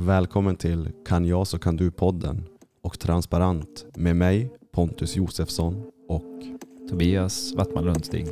[0.00, 2.48] Välkommen till Kan jag så kan du-podden
[2.82, 6.42] och Transparent med mig Pontus Josefsson och
[6.90, 8.26] Tobias Wattman Lundstig.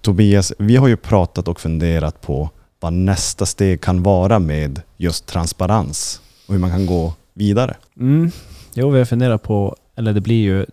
[0.00, 2.50] Tobias, vi har ju pratat och funderat på
[2.80, 7.76] vad nästa steg kan vara med just transparens och hur man kan gå vidare.
[7.96, 8.30] Mm.
[8.74, 10.66] Jo, vi har funderat på, eller det blir ju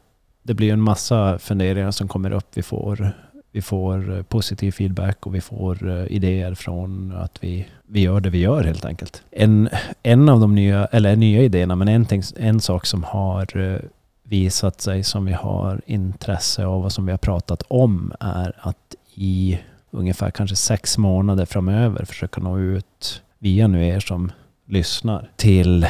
[0.49, 2.47] det blir en massa funderingar som kommer upp.
[2.53, 3.11] Vi får,
[3.51, 8.20] vi får eh, positiv feedback och vi får eh, idéer från att vi, vi gör
[8.20, 9.23] det vi gör helt enkelt.
[9.31, 9.70] En,
[10.03, 13.79] en av de nya, eller nya idéerna, men en, en sak som har eh,
[14.23, 18.95] visat sig som vi har intresse av och som vi har pratat om är att
[19.15, 19.59] i
[19.91, 24.31] ungefär kanske sex månader framöver försöka nå ut via nu er som
[24.65, 25.87] lyssnar till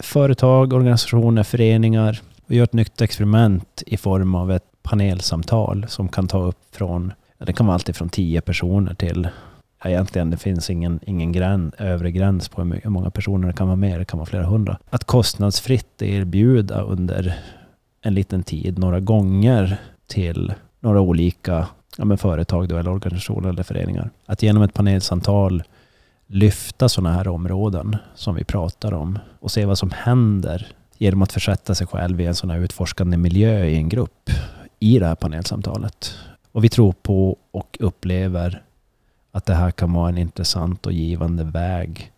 [0.00, 6.28] företag, organisationer, föreningar och gör ett nytt experiment i form av ett panelsamtal som kan
[6.28, 9.28] ta upp från, det kan vara alltid från tio personer till
[9.82, 13.66] ja Egentligen det finns ingen, ingen gräns, övre gräns på hur många personer det kan
[13.66, 14.00] vara med.
[14.00, 14.78] Det kan vara flera hundra.
[14.90, 17.38] Att kostnadsfritt erbjuda under
[18.02, 23.62] en liten tid några gånger till några olika ja, men företag då, eller organisationer eller
[23.62, 24.10] föreningar.
[24.26, 25.62] Att genom ett panelsamtal
[26.28, 31.32] lyfta sådana här områden som vi pratar om och se vad som händer genom att
[31.32, 34.30] försätta sig själv i en sån här utforskande miljö i en grupp
[34.78, 36.14] i det här panelsamtalet.
[36.52, 38.62] Och vi tror på och upplever
[39.32, 42.12] att det här kan vara en intressant och givande väg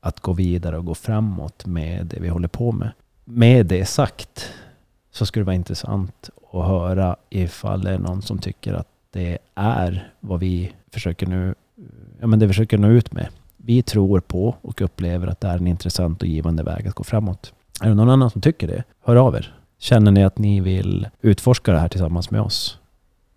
[0.00, 2.90] att gå vidare och gå framåt med det vi håller på med.
[3.24, 4.52] Med det sagt
[5.10, 9.38] så skulle det vara intressant att höra ifall det är någon som tycker att det
[9.54, 11.54] är vad vi försöker nu,
[12.20, 13.28] ja men det vi försöker nå ut med.
[13.64, 17.04] Vi tror på och upplever att det är en intressant och givande väg att gå
[17.04, 17.52] framåt.
[17.80, 18.84] Är det någon annan som tycker det?
[19.04, 19.56] Hör av er.
[19.78, 22.78] Känner ni att ni vill utforska det här tillsammans med oss?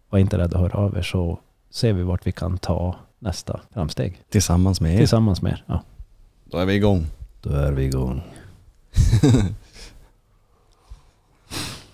[0.10, 3.60] Var inte rädda att höra av er så ser vi vart vi kan ta nästa
[3.74, 4.22] framsteg.
[4.30, 4.98] Tillsammans med er?
[4.98, 5.84] Tillsammans med er, ja.
[6.46, 7.06] Då är vi igång.
[7.42, 8.22] Då är vi igång.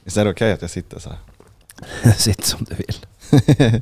[0.03, 1.19] Visst är det okej okay att jag sitter så här?
[2.17, 2.95] Sitt som du vill.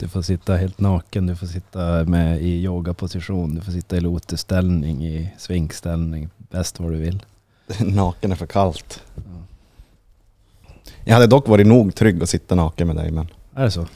[0.00, 4.00] Du får sitta helt naken, du får sitta med i yogaposition, du får sitta i
[4.00, 7.22] lotusställning, i svinkställning, bäst vad du vill.
[7.80, 9.02] naken är för kallt.
[9.14, 9.22] Ja.
[11.04, 13.26] Jag hade dock varit nog trygg att sitta naken med dig men...
[13.54, 13.86] Är det så?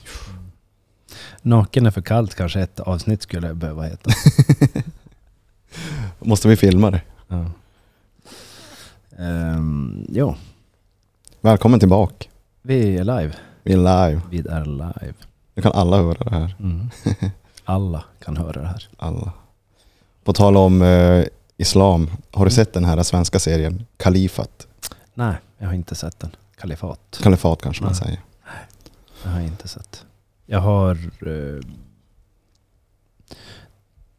[1.43, 4.11] Naken är för kallt kanske ett avsnitt skulle behöva heta.
[6.19, 7.03] Måste vi filma det?
[7.29, 7.47] Ja.
[9.19, 10.35] Um, jo.
[11.41, 12.27] Välkommen tillbaka.
[12.63, 13.33] Vi är live.
[13.63, 14.21] Vi är live.
[14.31, 15.15] Vi är live.
[15.55, 16.57] Nu kan alla höra det här.
[16.59, 16.91] Mm.
[17.65, 18.89] Alla kan höra det här.
[18.97, 19.33] Alla.
[20.25, 21.25] På tal om eh,
[21.57, 22.51] islam, har du mm.
[22.51, 24.67] sett den här svenska serien Kalifat?
[25.15, 26.31] Nej, jag har inte sett den.
[26.57, 27.19] Kalifat.
[27.23, 27.89] Kalifat kanske Nej.
[27.89, 28.21] man säger.
[28.45, 28.67] Nej,
[29.25, 30.05] jag har inte sett.
[30.47, 31.61] Jag har eh,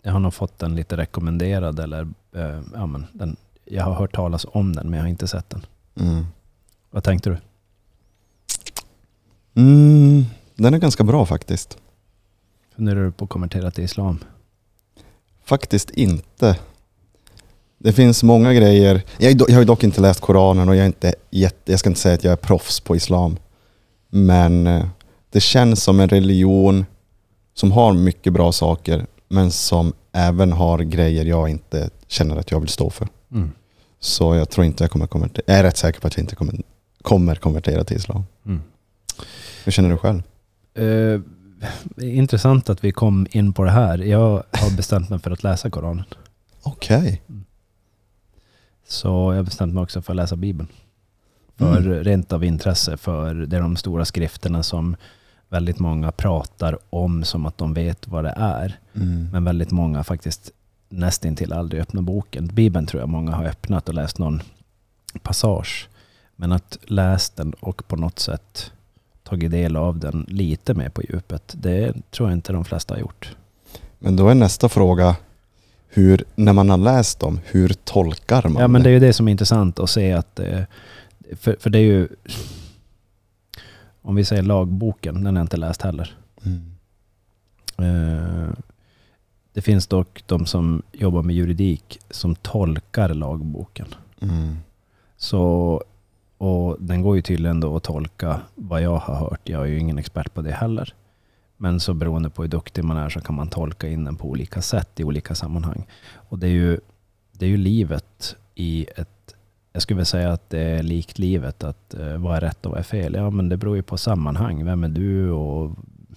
[0.02, 3.36] jag har nog fått den lite rekommenderad eller eh, ja, men den,
[3.66, 5.66] jag har hört talas om den men jag har inte sett den.
[6.00, 6.26] Mm.
[6.92, 7.38] Vad tänkte du?
[9.62, 11.78] Mm, den är ganska bra faktiskt.
[12.76, 14.20] Funderar du på att konvertera till islam?
[15.44, 16.58] Faktiskt inte.
[17.78, 19.04] Det finns många grejer.
[19.18, 22.02] Jag, jag har dock inte läst Koranen och jag, är inte jätte, jag ska inte
[22.02, 23.38] säga att jag är proffs på islam.
[24.10, 24.88] Men eh,
[25.30, 26.86] det känns som en religion
[27.54, 32.60] som har mycket bra saker men som även har grejer jag inte känner att jag
[32.60, 33.08] vill stå för.
[33.32, 33.52] Mm.
[34.00, 35.44] Så jag tror inte jag kommer konvertera.
[35.48, 36.62] Jag är rätt säker på att jag inte kommer,
[37.02, 38.24] kommer konvertera till islam.
[38.46, 38.62] Mm.
[39.64, 40.24] Hur känner du själv?
[40.80, 41.22] Uh,
[41.98, 43.98] intressant att vi kom in på det här.
[43.98, 46.06] Jag har bestämt mig för att läsa Koranen.
[46.64, 46.98] Okej.
[46.98, 47.18] Okay.
[47.30, 47.46] Mm.
[48.88, 50.70] Så jag har bestämt mig också för att läsa Bibeln.
[51.58, 52.04] För mm.
[52.04, 54.96] rent av intresse för det är de stora skrifterna som
[55.50, 58.80] väldigt många pratar om som att de vet vad det är.
[58.94, 59.30] Mm.
[59.32, 60.52] Men väldigt många faktiskt
[60.90, 62.48] nästintill aldrig öppnar boken.
[62.48, 64.42] Bibeln tror jag många har öppnat och läst någon
[65.22, 65.90] passage.
[66.36, 68.72] Men att läsa den och på något sätt
[69.26, 71.56] tagit del av den lite mer på djupet.
[71.58, 73.36] Det tror jag inte de flesta har gjort.
[74.00, 75.16] Men då är nästa fråga,
[75.88, 79.14] hur, när man har läst dem, hur tolkar man Ja men det är ju det
[79.14, 80.62] som är intressant att se att, eh,
[81.32, 82.08] för, för det är ju,
[84.02, 86.18] om vi säger lagboken, den har jag inte läst heller.
[86.44, 86.72] Mm.
[87.78, 88.50] Eh,
[89.54, 93.88] det finns dock de som jobbar med juridik som tolkar lagboken.
[94.22, 94.58] Mm.
[95.18, 95.84] Så
[96.46, 99.50] och den går ju tydligen då att tolka vad jag har hört.
[99.50, 100.94] Jag är ju ingen expert på det heller.
[101.58, 104.30] Men så beroende på hur duktig man är så kan man tolka in den på
[104.30, 105.88] olika sätt i olika sammanhang.
[106.30, 106.80] Och det är ju,
[107.32, 109.36] det är ju livet i ett
[109.74, 112.72] jag skulle väl säga att det är likt livet, att eh, vad är rätt och
[112.72, 113.14] vad är fel?
[113.14, 114.66] Ja, men det beror ju på sammanhang.
[114.66, 115.72] Vem är du och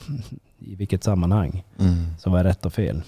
[0.58, 1.64] i vilket sammanhang?
[1.78, 1.96] Mm.
[2.19, 3.02] Så vad är rätt och fel?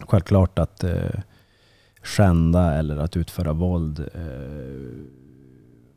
[0.00, 1.20] Självklart att eh,
[2.02, 5.14] skända eller att utföra våld, eh,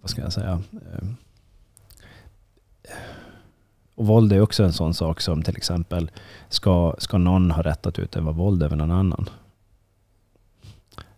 [0.07, 0.61] vad ska jag säga?
[0.71, 1.07] Eh,
[3.95, 6.11] och våld är också en sån sak som till exempel,
[6.49, 9.29] ska, ska någon ha rätt att utöva våld över någon annan?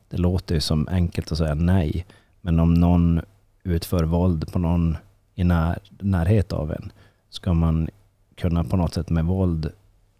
[0.10, 2.06] Det låter ju som enkelt att säga nej,
[2.42, 3.22] men om någon
[3.64, 4.98] utför våld på någon
[5.36, 6.92] i när, närhet av en,
[7.30, 7.90] ska man
[8.36, 9.72] kunna på något sätt med våld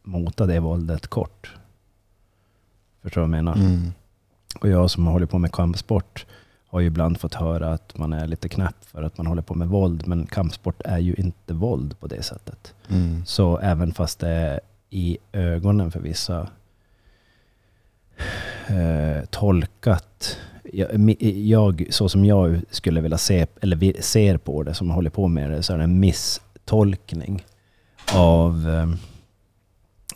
[0.04, 1.56] mota det våldet kort?
[3.02, 3.56] Förstår du vad jag menar?
[3.56, 3.92] Mm.
[4.62, 6.26] Och jag som håller på med kampsport
[6.70, 9.56] har ju ibland fått höra att man är lite knäpp för att man håller på
[9.56, 10.08] med våld.
[10.08, 12.74] Men kampsport är ju inte våld på det sättet.
[12.90, 13.26] Mm.
[13.26, 16.48] Så även fast det är i ögonen för vissa
[18.68, 20.38] eh, tolkat.
[20.74, 25.28] Jag, jag, så som jag skulle vilja se, eller ser på det, som håller på
[25.28, 27.46] med det, så är det en misstolkning
[28.14, 28.90] av eh,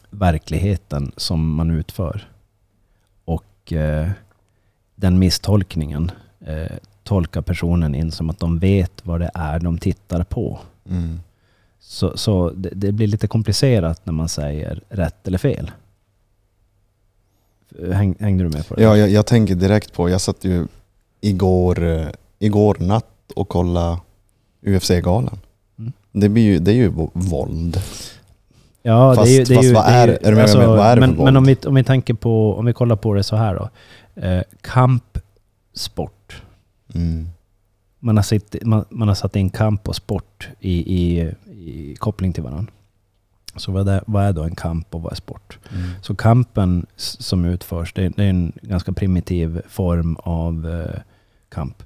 [0.09, 2.27] verkligheten som man utför.
[3.25, 4.09] Och eh,
[4.95, 6.11] den misstolkningen
[6.47, 10.59] eh, tolkar personen in som att de vet vad det är de tittar på.
[10.89, 11.19] Mm.
[11.79, 15.71] Så, så det, det blir lite komplicerat när man säger rätt eller fel.
[17.93, 18.83] Häng, hängde du med på det?
[18.83, 20.67] Ja, jag, jag tänker direkt på, jag satt ju
[21.21, 22.07] igår, eh,
[22.39, 23.05] igår natt
[23.35, 23.97] och kollade
[24.65, 25.39] UFC-galan.
[25.79, 25.91] Mm.
[26.11, 27.81] Det, blir ju, det är ju våld.
[28.81, 29.43] Ja, Fast- det är ju...
[29.45, 30.67] Det är fast ju, vad det är- är?
[30.67, 33.13] Vad är det men, men om vi, om vi tänker på, om vi kollar på
[33.13, 33.69] det så här då.
[34.21, 34.43] Eh,
[35.73, 36.43] kampsport.
[36.95, 37.27] Mm.
[37.99, 42.33] Man har, sitt, man, man har satt in kamp och sport i, i, i koppling
[42.33, 42.71] till varandra.
[43.55, 45.59] Så vad är, vad är då en kamp och vad är sport?
[45.71, 45.89] Mm.
[46.01, 51.01] Så kampen som utförs, det, det är en ganska primitiv form av eh,
[51.49, 51.83] kamp.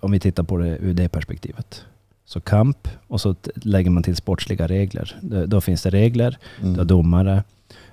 [0.00, 1.84] Om vi tittar på det ur det perspektivet.
[2.24, 5.18] Så kamp och så lägger man till sportsliga regler.
[5.22, 6.86] Då, då finns det regler, du har Mm.
[6.86, 7.44] domare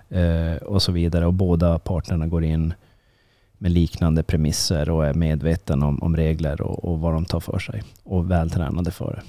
[0.09, 1.25] eh, och så vidare.
[1.25, 2.73] Och båda parterna går in
[3.59, 7.59] med liknande premisser och är medveten om, om regler och, och vad de tar för
[7.59, 7.83] sig.
[8.03, 9.23] Och vältränade för det.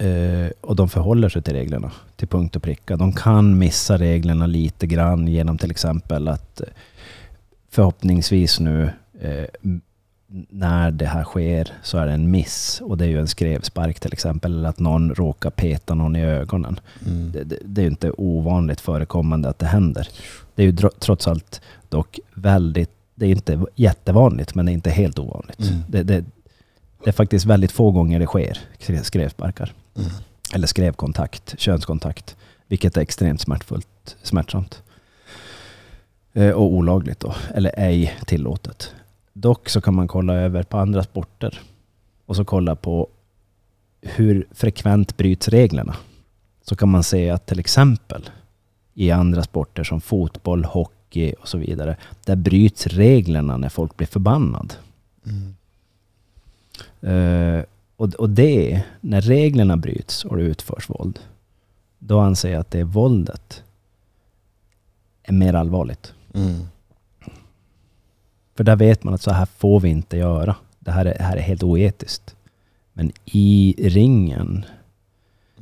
[0.00, 2.96] Eh, och de förhåller sig till reglerna till punkt och pricka.
[2.96, 6.66] De kan missa reglerna lite grann genom till exempel att eh,
[7.70, 8.90] förhoppningsvis nu
[9.20, 9.70] eh,
[10.48, 14.00] när det här sker så är det en miss och det är ju en skrevspark
[14.00, 16.80] till exempel eller att någon råkar peta någon i ögonen.
[17.06, 17.32] Mm.
[17.32, 20.08] Det, det, det är ju inte ovanligt förekommande att det händer.
[20.54, 24.90] Det är ju trots allt dock väldigt, det är inte jättevanligt men det är inte
[24.90, 25.60] helt ovanligt.
[25.60, 25.80] Mm.
[25.88, 26.24] Det, det,
[27.04, 29.72] det är faktiskt väldigt få gånger det sker skre- skrevsparkar.
[29.96, 30.10] Mm.
[30.54, 32.36] Eller skrevkontakt, könskontakt.
[32.66, 34.82] Vilket är extremt smärtfullt, smärtsamt.
[36.32, 38.94] Eh, och olagligt då, eller ej tillåtet.
[39.32, 41.60] Dock så kan man kolla över på andra sporter
[42.26, 43.08] och så kolla på
[44.02, 45.96] hur frekvent bryts reglerna.
[46.62, 48.30] Så kan man se att till exempel
[48.94, 50.99] i andra sporter som fotboll, hockey
[51.40, 54.74] och så vidare, där bryts reglerna när folk blir förbannad.
[55.26, 55.54] Mm.
[57.00, 57.64] Eh,
[57.96, 61.18] och, och det, när reglerna bryts och det utförs våld,
[61.98, 63.62] då anser jag att det är våldet
[65.22, 66.14] är mer allvarligt.
[66.34, 66.60] Mm.
[68.54, 70.56] För där vet man att så här får vi inte göra.
[70.78, 72.36] Det här är, det här är helt oetiskt.
[72.92, 74.64] Men i ringen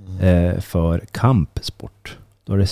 [0.08, 0.20] Mm.
[0.20, 2.66] eh, för kampsport, då är det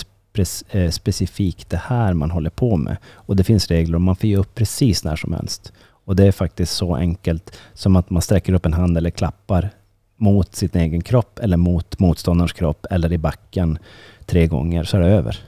[0.91, 2.97] specifikt det här man håller på med.
[3.13, 5.73] Och det finns regler och man får ge upp precis när som helst.
[6.07, 9.71] Och det är faktiskt så enkelt som att man sträcker upp en hand eller klappar
[10.17, 13.79] mot sin egen kropp eller mot motståndarens kropp eller i backen
[14.27, 15.45] tre gånger så är det över.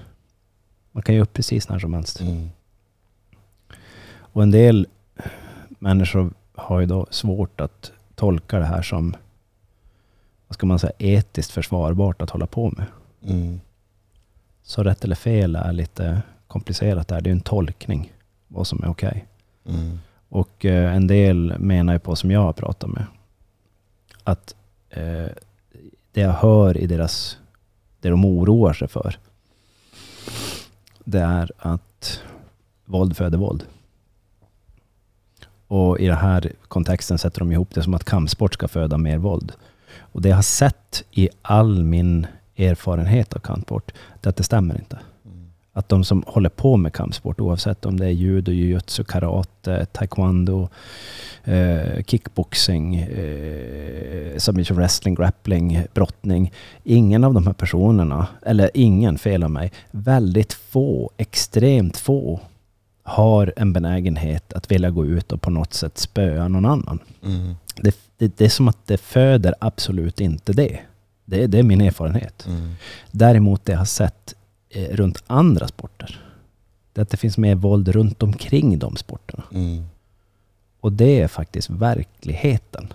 [0.93, 2.21] Man kan ge upp precis när som helst.
[2.21, 2.49] Mm.
[4.19, 4.87] Och en del
[5.69, 9.17] människor har ju då svårt att tolka det här som,
[10.47, 12.87] vad ska man säga, etiskt försvarbart att hålla på med.
[13.23, 13.61] Mm.
[14.69, 17.21] Så rätt eller fel är lite komplicerat där.
[17.21, 18.13] Det är en tolkning
[18.49, 19.27] vad som är okej.
[19.67, 19.99] Mm.
[20.29, 23.07] Och eh, en del menar ju på, som jag har pratat med,
[24.25, 24.55] att
[24.91, 25.27] eh,
[26.13, 27.39] det jag hör i deras,
[28.01, 29.19] det de oroar sig för,
[31.05, 32.23] det är att
[32.85, 33.65] våld föder våld.
[35.67, 39.19] Och i den här kontexten sätter de ihop det som att kampsport ska föda mer
[39.19, 39.53] våld.
[39.99, 42.27] Och det jag har sett i all min
[42.59, 44.99] erfarenhet av kampsport, det att det stämmer inte.
[45.25, 45.51] Mm.
[45.73, 50.69] Att de som håller på med kampsport, oavsett om det är judo, jujutsu, karate, taekwondo,
[51.45, 56.53] eh, kickboxing, eh, submission wrestling, grappling, brottning.
[56.85, 62.41] Ingen av de här personerna, eller ingen, fel av mig, väldigt få, extremt få,
[63.09, 66.99] har en benägenhet att vilja gå ut och på något sätt spöa någon annan.
[67.25, 67.55] Mm.
[67.77, 70.79] Det, det, det är som att det föder absolut inte det.
[71.31, 72.47] Det, det är min erfarenhet.
[72.47, 72.75] Mm.
[73.11, 74.35] Däremot det jag har sett
[74.69, 76.25] eh, runt andra sporter,
[76.93, 79.45] det är att det finns mer våld runt omkring de sporterna.
[79.53, 79.85] Mm.
[80.81, 82.93] Och det är faktiskt verkligheten.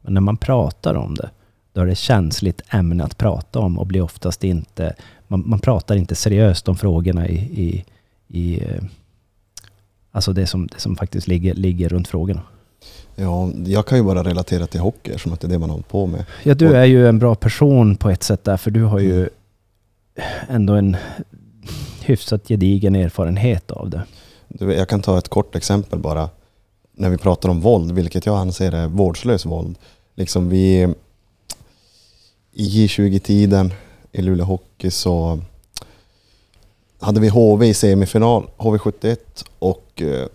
[0.00, 1.30] Men när man pratar om det,
[1.72, 4.94] då är det känsligt ämne att prata om och blir oftast inte...
[5.28, 7.36] Man, man pratar inte seriöst om frågorna i...
[7.36, 7.84] i,
[8.28, 8.82] i eh,
[10.10, 12.42] alltså det som, det som faktiskt ligger, ligger runt frågorna.
[13.20, 15.82] Ja, jag kan ju bara relatera till hockey som att det är det man håller
[15.82, 16.24] på med.
[16.42, 19.28] Ja, du är ju en bra person på ett sätt där, för du har ju
[20.48, 20.96] ändå en
[22.00, 24.02] hyfsat gedigen erfarenhet av det.
[24.48, 26.30] Du Jag kan ta ett kort exempel bara.
[26.92, 29.78] När vi pratar om våld, vilket jag anser är vårdslös våld.
[30.14, 30.94] Liksom vi...
[32.52, 33.72] I J20-tiden
[34.12, 35.40] i Luleå Hockey så
[37.00, 39.16] hade vi HV i semifinal, HV71
[39.58, 40.26] och eh,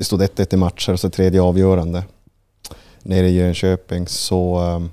[0.00, 2.04] det stod 1-1 i matcher och så tredje avgörande.
[3.02, 4.88] Nere i Jönköping så eh,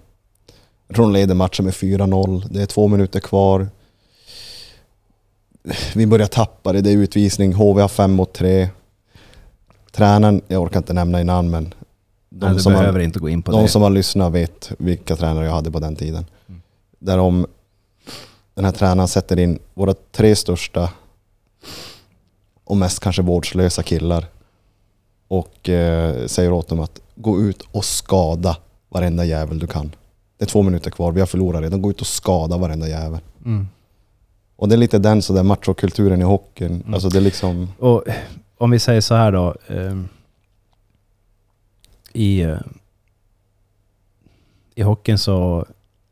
[0.87, 2.47] jag tror de leder matchen med 4-0.
[2.49, 3.67] Det är två minuter kvar.
[5.95, 7.53] Vi börjar tappa det, det är utvisning.
[7.53, 8.69] HV har 5 mot 3.
[9.91, 11.73] Tränaren, jag orkar inte nämna i namn men
[12.29, 13.69] de, Nej, som, behöver har, inte gå in på de det.
[13.69, 16.25] som har lyssnat vet vilka tränare jag hade på den tiden.
[16.47, 16.61] Mm.
[16.99, 17.47] Där de,
[18.53, 20.89] den här tränaren sätter in våra tre största
[22.63, 24.27] och mest kanske vårdslösa killar
[25.27, 28.57] och eh, säger åt dem att gå ut och skada
[28.89, 29.95] varenda jävel du kan.
[30.37, 31.81] Det är två minuter kvar, vi har förlorat redan.
[31.81, 33.19] Gå ut och skada varenda jävel.
[33.45, 33.67] Mm.
[34.55, 36.81] Och det är lite den sådär machokulturen i hockeyn.
[36.81, 36.93] Mm.
[36.93, 37.67] Alltså det är liksom...
[37.79, 38.03] Och
[38.57, 39.55] om vi säger så här då.
[39.67, 40.07] ehm,
[42.13, 42.59] I, eh,
[44.75, 45.65] I hockeyn så...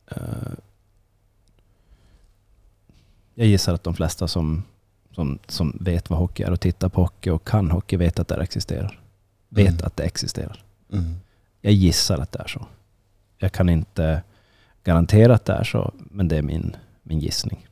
[0.08, 0.18] eh,
[3.36, 4.64] jag gissar att de flesta som,
[5.16, 8.28] som, som vet vad hockey är och tittar på hockey och kan hockey vet att
[8.28, 9.00] det existerar.
[9.50, 9.82] Vet Mm.
[9.84, 10.64] att det existerar.
[10.92, 11.16] Mm.
[11.62, 12.66] Jag gissar att det är så.
[13.38, 14.22] Jag kan inte
[14.84, 17.68] garantera att det är så, men det är min, min gissning.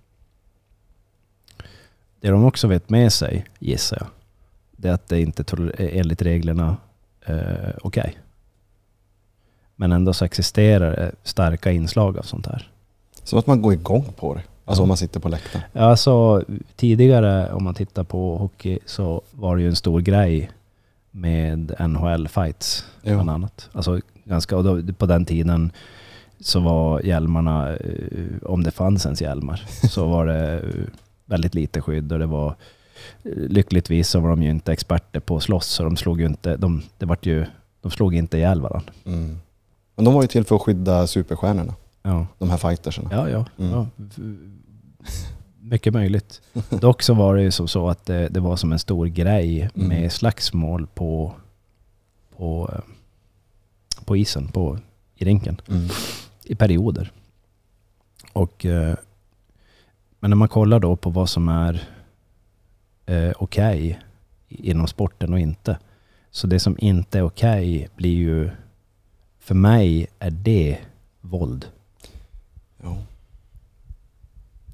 [2.19, 4.07] Det de också vet med sig, gissar jag,
[4.71, 5.41] det är att det inte
[5.77, 6.77] är enligt reglerna
[7.25, 8.17] eh, okej.
[9.75, 12.71] Men ändå så existerar det starka inslag av sånt här.
[13.23, 14.43] Som att man går igång på det.
[14.65, 15.65] Alltså om man sitter på läktaren.
[15.73, 16.43] Ja, Alltså,
[16.75, 20.51] tidigare om man tittar på hockey så var det ju en stor grej
[21.15, 23.13] med NHL-fights Jo.
[23.13, 23.69] bland annat.
[23.73, 25.71] Alltså ganska, och då, på den tiden
[26.39, 30.83] så var hjälmarna, eh, om det fanns ens hjälmar, så var det eh,
[31.25, 32.55] väldigt lite skydd och det var
[33.23, 36.25] eh, lyckligtvis så var de ju inte experter på att slåss så de slog ju
[36.25, 37.45] inte, de, det vart ju,
[37.81, 38.91] de slog inte ihjäl varandra.
[39.05, 39.37] Mm.
[39.95, 41.73] Men de var ju till för att skydda superstjärnorna.
[42.03, 43.09] Ja, De här fightersarna.
[43.11, 43.45] ja, ja.
[43.59, 43.71] Mm.
[43.71, 43.87] ja.
[45.65, 46.41] Mycket möjligt.
[46.69, 49.69] Dock så var det ju som så att det, det var som en stor grej
[49.75, 49.87] Mm.
[49.87, 51.33] med slagsmål på,
[52.37, 52.79] på, eh,
[54.05, 54.79] på isen, på,
[55.15, 55.61] i rinken.
[55.69, 55.89] Mm.
[56.43, 57.11] i perioder.
[58.33, 58.95] Och, eh,
[60.19, 61.87] men när man kollar då på vad som är
[63.05, 63.99] eh, okej
[64.47, 65.77] inom sporten och inte.
[66.31, 68.49] Så det som inte är okej blir ju,
[69.39, 70.77] för mig är det
[71.21, 71.65] våld.
[72.83, 72.97] Ja.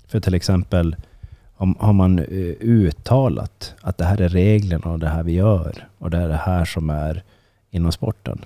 [0.10, 0.96] För till exempel
[1.56, 5.88] om, har man eh, uttalat att det här är reglerna och det här vi gör
[5.98, 7.24] och det är det här som är
[7.70, 8.46] inom sporten.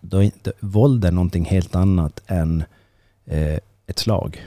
[0.00, 2.64] Då är inte, våld är någonting helt annat än
[3.24, 4.42] eh, ett slag.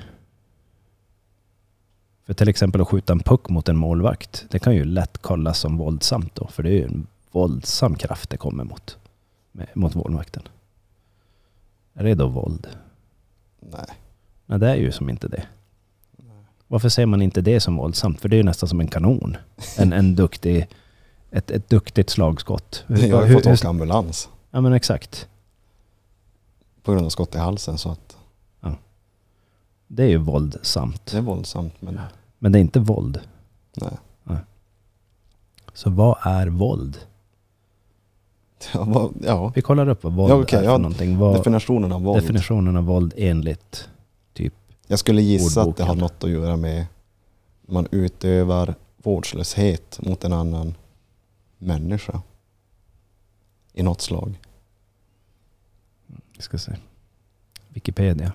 [2.26, 5.60] För till exempel att skjuta en puck mot en målvakt, det kan ju lätt kollas
[5.60, 8.98] som våldsamt då, för det är ju en våldsam kraft det kommer mot,
[9.74, 10.44] mot målvakten.
[11.94, 12.68] Är det då våld?
[13.60, 13.98] Nej.
[14.46, 15.44] Nej, det är ju som inte det.
[16.68, 18.22] Varför säger man inte det som våldsamt?
[18.22, 19.38] För det är ju nästan som en kanon.
[19.78, 20.68] En, en duktig,
[21.32, 22.84] ett, ett duktigt slagskott.
[22.88, 25.28] Hur- Jag har hur- fått hur- åka ambulans Ja men exakt.
[26.84, 27.78] på grund av skott i halsen.
[27.78, 28.18] Så att
[29.88, 31.06] Det är ju våldsamt.
[31.12, 31.74] det är våldsamt.
[31.80, 32.00] Men
[32.40, 33.20] Men det är inte våld.
[33.76, 34.38] nej.
[35.74, 36.98] Så vad är våld?
[38.74, 39.52] Ja, vad- ja.
[39.56, 40.78] Vi kollar upp vad våld Ja, okej, är för ja.
[40.78, 41.18] någonting.
[41.18, 42.22] Vad, definitionen av våld.
[42.24, 43.90] definitionen av våld enligt.
[44.88, 45.88] Jag skulle gissa att det Ordboken.
[45.88, 46.86] har något att göra med
[47.62, 50.76] man utövar vårdslöshet mot en annan
[51.58, 52.22] människa.
[53.74, 54.40] I något slag.
[56.08, 56.76] Vi ska se.
[57.70, 58.34] Wikipedia.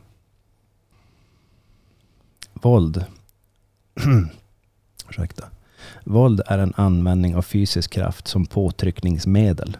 [2.52, 3.04] Våld.
[5.09, 5.49] Ursäkta.
[6.04, 9.76] Våld är en användning av fysisk kraft som påtryckningsmedel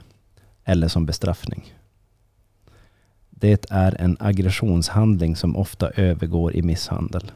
[0.65, 1.75] eller som bestraffning.
[3.43, 7.33] Det är en aggressionshandling som ofta övergår i misshandel.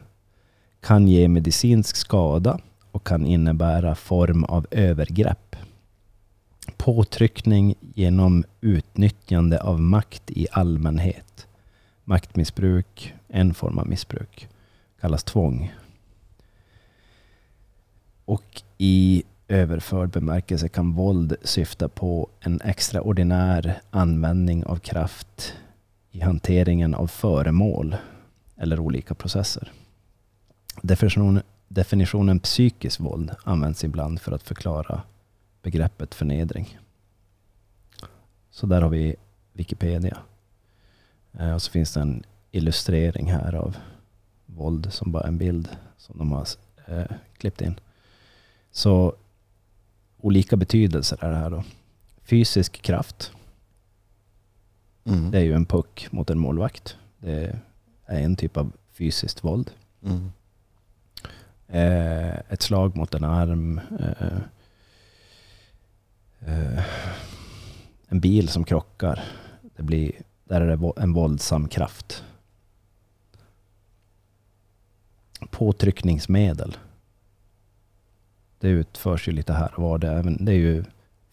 [0.81, 2.59] Kan ge medicinsk skada
[2.91, 5.55] och kan innebära form av övergrepp.
[6.77, 11.47] Påtryckning genom utnyttjande av makt i allmänhet.
[12.03, 14.47] Maktmissbruk, en form av missbruk,
[15.01, 15.73] kallas tvång.
[18.25, 25.55] Och i överförd bemärkelse kan våld syfta på en extraordinär användning av kraft
[26.17, 27.95] i hanteringen av föremål
[28.55, 29.71] eller olika processer.
[30.81, 35.01] Definitionen, definitionen psykiskt våld används ibland för att förklara
[35.61, 36.79] begreppet förnedring.
[38.51, 39.15] Så där har vi
[39.53, 40.17] Wikipedia.
[41.33, 43.77] Eh, och så finns det en illustrering här av
[44.45, 46.47] våld som bara en bild som de har
[46.85, 47.79] eh, klippt in.
[48.71, 49.15] Så
[50.17, 51.63] olika betydelser är det här då.
[52.23, 53.31] Fysisk kraft.
[55.07, 55.31] Mm.
[55.31, 56.97] Det är ju en puck mot en målvakt.
[57.19, 57.59] Det
[58.05, 59.71] är en typ av fysiskt våld.
[60.03, 60.31] Mm.
[61.67, 63.81] Eh, ett slag mot en arm.
[63.99, 64.37] Eh,
[66.39, 66.83] eh,
[68.07, 69.23] en bil som krockar.
[69.75, 70.11] Det blir,
[70.43, 72.23] där är det en våldsam kraft.
[75.49, 76.77] Påtryckningsmedel.
[78.59, 79.97] Det utförs ju lite här och var.
[79.97, 80.83] Det, det är ju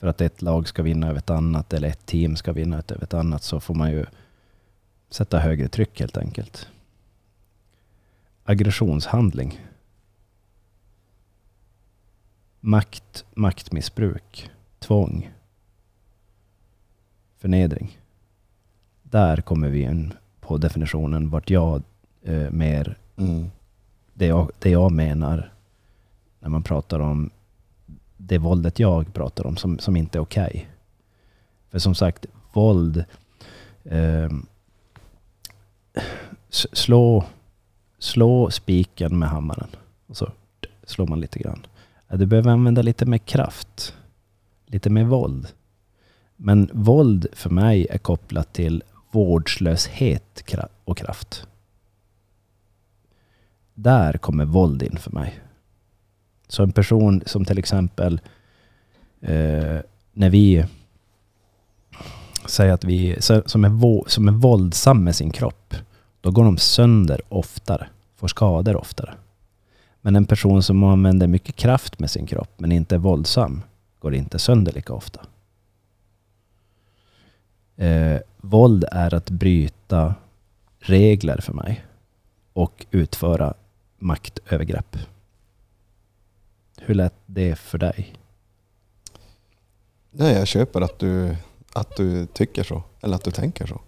[0.04, 3.02] för att ett lag ska vinna över ett annat eller ett team ska vinna över
[3.02, 4.06] ett annat så får man ju
[5.10, 6.68] sätta högre tryck helt enkelt.
[8.44, 9.60] Aggressionshandling.
[12.60, 15.30] Makt, maktmissbruk, tvång,
[17.36, 17.98] förnedring.
[19.02, 21.82] Där kommer vi in på definitionen vart jag
[22.22, 23.50] eh, mer, Mm.
[24.14, 25.52] det jag, det jag menar
[26.40, 27.30] när man pratar om
[28.26, 30.68] det våldet jag pratar om som, som inte är okej.
[31.70, 33.04] För som sagt, våld
[33.84, 34.30] eh,
[36.50, 37.24] slå,
[37.98, 39.68] slå spiken med hammaren
[40.06, 40.32] och så
[40.84, 41.66] slår man lite grann.
[42.08, 43.94] Du behöver använda lite mer kraft.
[44.66, 45.48] Lite mer våld.
[46.36, 50.52] Men våld för mig är kopplat till vårdslöshet
[50.84, 51.46] och kraft.
[53.74, 55.40] Där kommer våld in för mig.
[56.48, 58.20] Så en person som till exempel
[59.20, 59.78] eh,
[60.12, 60.64] när vi
[62.46, 65.74] säger att vi som är, som är våldsam med sin kropp,
[66.20, 69.14] då går de sönder oftare, får skador oftare.
[70.00, 73.62] Men en person som använder mycket kraft med sin kropp men inte är våldsam
[73.98, 75.20] går inte sönder lika ofta.
[77.76, 80.14] Eh, våld är att bryta
[80.78, 81.84] regler för mig
[82.52, 83.54] och utföra
[83.98, 84.96] maktövergrepp.
[86.80, 88.14] Hur lät det för dig?
[90.10, 91.36] Nej, jag köper att du,
[91.72, 92.82] att du tycker så.
[93.00, 93.80] Eller att du tänker så.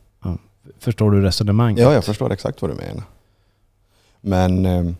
[0.78, 1.82] Förstår du resonemanget?
[1.82, 3.02] Ja, jag förstår exakt vad du menar.
[4.20, 4.92] Men eh,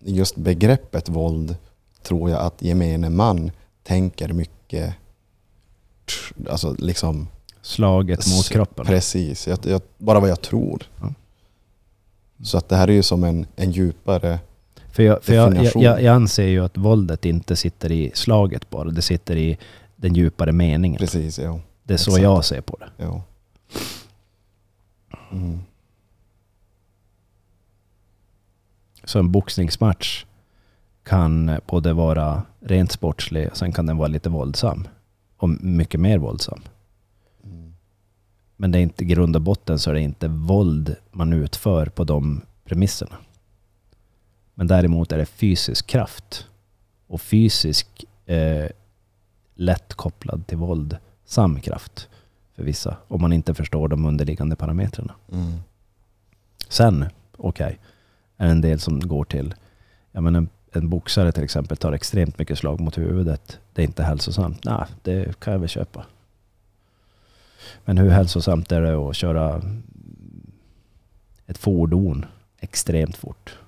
[0.00, 1.56] just begreppet våld
[2.02, 3.50] tror jag att gemene man
[3.82, 4.94] tänker mycket,
[6.50, 7.28] alltså liksom
[7.62, 8.86] Slaget mot kroppen.
[8.86, 10.82] precis, jag, jag, bara vad jag tror.
[11.00, 11.14] Ja.
[12.44, 14.38] Så att det här är ju som en, en djupare,
[14.92, 18.90] För, jag, för jag, jag, jag, anser ju att våldet inte sitter i slaget bara.
[18.90, 19.58] Det sitter i
[19.96, 20.98] den djupare meningen.
[20.98, 21.60] precis, ja.
[21.82, 22.22] Det är så exakt.
[22.22, 23.04] jag ser på det.
[23.04, 23.22] ja.
[25.32, 25.58] Mm.
[29.04, 30.24] Så en boxningsmatch
[31.02, 34.88] kan både vara rent sportslig och sen kan den vara lite våldsam.
[35.36, 36.60] Och mycket mer våldsam.
[37.44, 37.74] Mm.
[38.56, 42.04] Men det är inte grund och botten så är det inte våld man utför på
[42.04, 43.16] de premisserna.
[44.60, 46.46] Men däremot är det fysisk kraft.
[47.06, 48.66] Och fysisk eh,
[49.54, 52.08] lätt kopplad till våldsam kraft
[52.54, 52.96] för vissa.
[53.08, 55.14] Om man inte förstår de underliggande parametrarna.
[55.32, 55.52] Mm.
[56.68, 57.78] Sen, okej,
[58.36, 59.54] är det en del som går till,
[60.12, 63.58] ja men en, en boxare till exempel tar extremt mycket slag mot huvudet.
[63.72, 64.64] Det är inte hälsosamt.
[64.64, 66.04] Nej, det kan jag väl köpa.
[67.84, 69.62] Men hur hälsosamt är det att köra
[71.46, 72.26] ett fordon
[72.58, 73.58] extremt fort?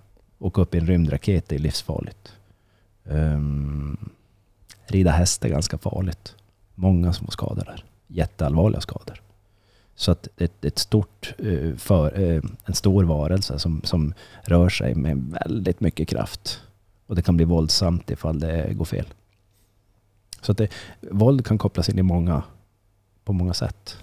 [0.42, 2.32] Åka upp i en rymdraket är livsfarligt.
[3.04, 4.10] Um,
[4.86, 6.34] rida häst är ganska farligt.
[6.74, 7.84] Många små skador där.
[8.06, 9.22] Jätteallvarliga skador.
[9.94, 14.68] Så att det är ett stort, eh, för, eh, en stor varelse som, som rör
[14.68, 16.60] sig med väldigt mycket kraft.
[17.06, 19.06] Och det kan bli våldsamt ifall det går fel.
[20.40, 20.68] Så att det,
[21.00, 22.42] våld kan kopplas in i många,
[23.24, 23.96] på många sätt.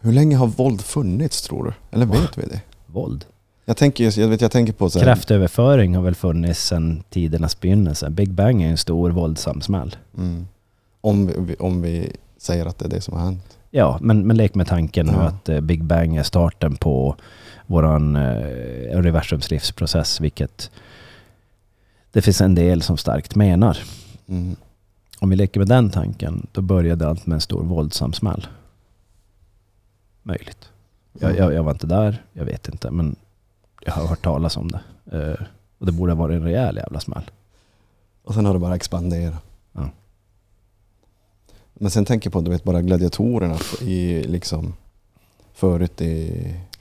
[0.00, 1.72] Hur länge har våld funnits tror du?
[1.90, 2.62] Eller vet vi det?
[2.86, 3.26] Våld.
[3.64, 7.60] Jag tänker, jag, vet, jag tänker på så här, Kraftöverföring har väl funnits sedan tidernas
[7.60, 8.10] begynnelse.
[8.10, 9.96] Big Bang är en stor våldsam smäll.
[10.16, 10.46] mm,
[11.00, 13.58] om, vi, om vi säger att det är det som har hänt.
[13.70, 15.20] Ja, men, men lek med tanken nu Ja.
[15.22, 17.16] att eh, Big Bang är starten på
[17.66, 20.70] våran eh, universums livsprocess, vilket
[22.12, 23.78] det finns en del som starkt menar.
[24.28, 24.56] Mm.
[25.18, 28.46] Om vi leker med den tanken, då började allt med en stor våldsam smäll.
[30.22, 30.68] Möjligt.
[31.18, 33.16] Jag, jag, jag var inte där, jag vet inte, men
[33.80, 34.80] jag har hört talas om det.
[35.12, 35.46] Eh,
[35.78, 37.30] och det borde ha varit en rejäl jävla smäll.
[38.24, 39.42] Och sen har det bara expanderat.
[39.72, 39.88] Ja.
[41.74, 44.74] Men sen tänker jag på du vet, bara gladiatorerna i, liksom,
[45.54, 46.06] förut i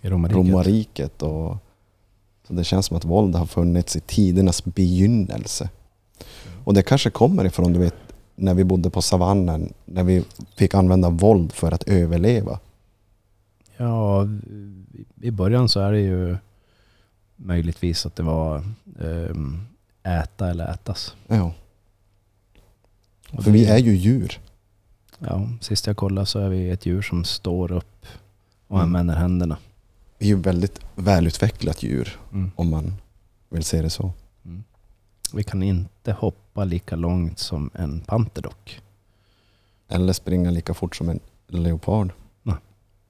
[0.02, 0.38] I romarriket.
[0.48, 1.22] romarriket.
[1.24, 1.58] Och,
[2.48, 5.70] så det känns som att våld har funnits i tidernas begynnelse.
[6.64, 7.96] Och det kanske kommer ifrån du vet,
[8.36, 10.24] när vi bodde på savannen, när vi
[10.58, 12.60] fick använda våld för att överleva.
[13.78, 16.38] Ja, i- i början så är det ju
[17.42, 18.64] möjligtvis att det var
[19.02, 19.62] ehm,
[20.04, 21.16] äta eller ätas.
[21.28, 21.54] Ja,
[23.32, 24.40] Och för vi är ju djur.
[25.20, 28.06] Ja, sist jag kollade så är vi ett djur som står upp
[28.68, 28.86] och Mm.
[28.86, 29.58] använder händerna.
[30.18, 32.52] Vi är ju väldigt välutvecklat djur, Mm.
[32.56, 32.94] om man
[33.50, 34.12] vill se det så.
[34.46, 34.64] Mm.
[35.34, 38.82] Vi kan inte hoppa lika långt som en panter dock.
[39.88, 42.12] Eller springa lika fort som en leopard.
[42.44, 42.56] Nej.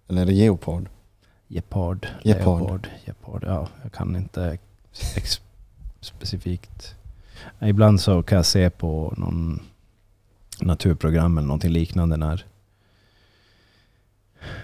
[0.08, 0.90] Eller det geopard?
[1.52, 2.60] Gepard, Gepard.
[2.60, 3.44] leopard, gepard.
[3.48, 4.58] Ja, jag kan inte
[6.02, 6.96] specifikt.
[7.60, 9.60] Ibland så kan jag se på någon
[10.62, 12.46] naturprogram eller någonting liknande när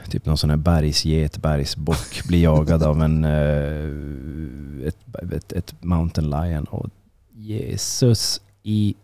[0.10, 6.30] typ någon sån här bergsget, bergsbock blir jagad av en eh, ett, ett, ett mountain
[6.30, 6.90] lion och
[7.32, 8.96] Jesus i,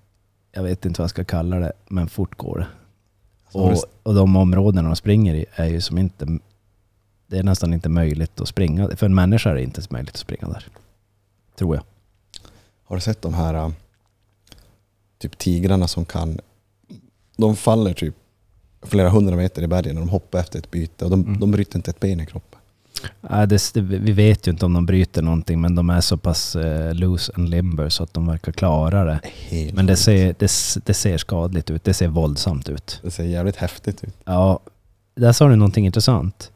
[0.51, 2.67] jag vet inte vad jag ska kalla det, men fort går det.
[3.51, 6.39] Så har Och, och de områdena de springer i är ju som inte...
[7.31, 8.89] Det är nästan inte möjligt att springa.
[8.95, 10.65] För en människa är det inte möjligt att springa där.
[11.57, 11.83] Tror jag.
[12.83, 13.69] Har du sett de här äh,
[15.19, 16.39] typ tigrarna som kan...
[17.37, 18.15] De faller typ
[18.81, 21.39] flera hundra meter i bergen och de hoppar efter ett byte och de, Mm.
[21.39, 22.59] de bryter inte ett ben i kroppen.
[23.29, 26.55] Äh, det, vi vet ju inte om de bryter någonting men de är så pass
[26.55, 29.19] eh, loose and limber så att de verkar klara det.
[29.23, 30.51] Helt Men det ser, det,
[30.85, 31.83] det ser skadligt ut.
[31.83, 32.99] Det ser våldsamt ut.
[33.03, 34.15] det ser jävligt häftigt ut.
[34.25, 34.59] Ja,
[35.15, 36.51] där sa du någonting intressant.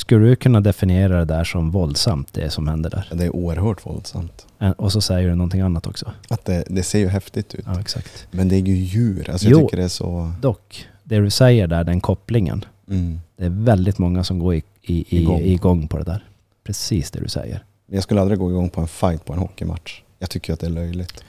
[0.00, 3.08] Skulle du kunna definiera det där som våldsamt, det som händer där?
[3.12, 4.46] Det är oerhört våldsamt.
[4.76, 6.12] Och så säger du någonting annat också.
[6.28, 7.64] Att det, det ser ju häftigt ut.
[7.66, 8.26] Ja, exakt.
[8.30, 9.30] Men det är ju djur.
[9.30, 9.66] Alltså jag Jo.
[9.66, 10.32] tycker det är så...
[10.40, 12.64] Dock, det du säger där, den kopplingen.
[12.88, 13.20] Mm.
[13.36, 15.40] Det är väldigt många som går i, i, i, Igång.
[15.40, 16.24] igång på det där.
[16.64, 17.64] Precis det du säger.
[17.86, 20.02] Jag skulle aldrig gå igång på en fight på en hockeymatch.
[20.18, 21.24] Jag tycker att det är löjligt.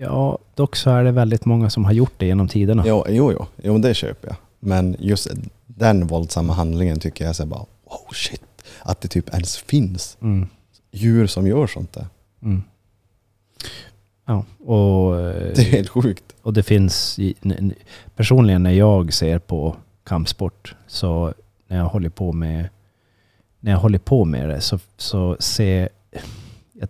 [0.00, 2.84] Ja, dock så är det väldigt många som har gjort det genom tiderna.
[2.86, 4.36] Jo, jo, jo, jo det köper jag.
[4.60, 5.28] Men just
[5.66, 8.42] den våldsamma handlingen tycker jag är så bara oh shit.
[8.82, 10.48] Att det typ ens finns Mm.
[10.90, 12.06] djur som gör sånt där.
[12.42, 12.62] Mm.
[14.26, 16.24] Ja, och, eh, Det är helt sjukt.
[16.42, 17.18] och det finns...
[18.16, 21.34] Personligen när jag ser på kampsport så
[21.66, 22.68] när jag håller på med
[23.60, 25.88] när jag håller på med det så, så ser
[26.72, 26.88] jag,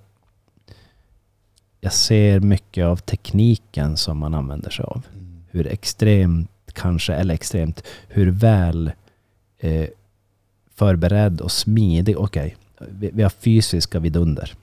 [1.81, 5.03] jag ser mycket av tekniken som man använder sig av.
[5.51, 8.93] hur extremt kanske, eller extremt, hur väl
[9.59, 9.89] eh,
[10.81, 12.57] förberedd och smidig, okej,
[12.89, 14.55] vi, vi har fysiska vidunder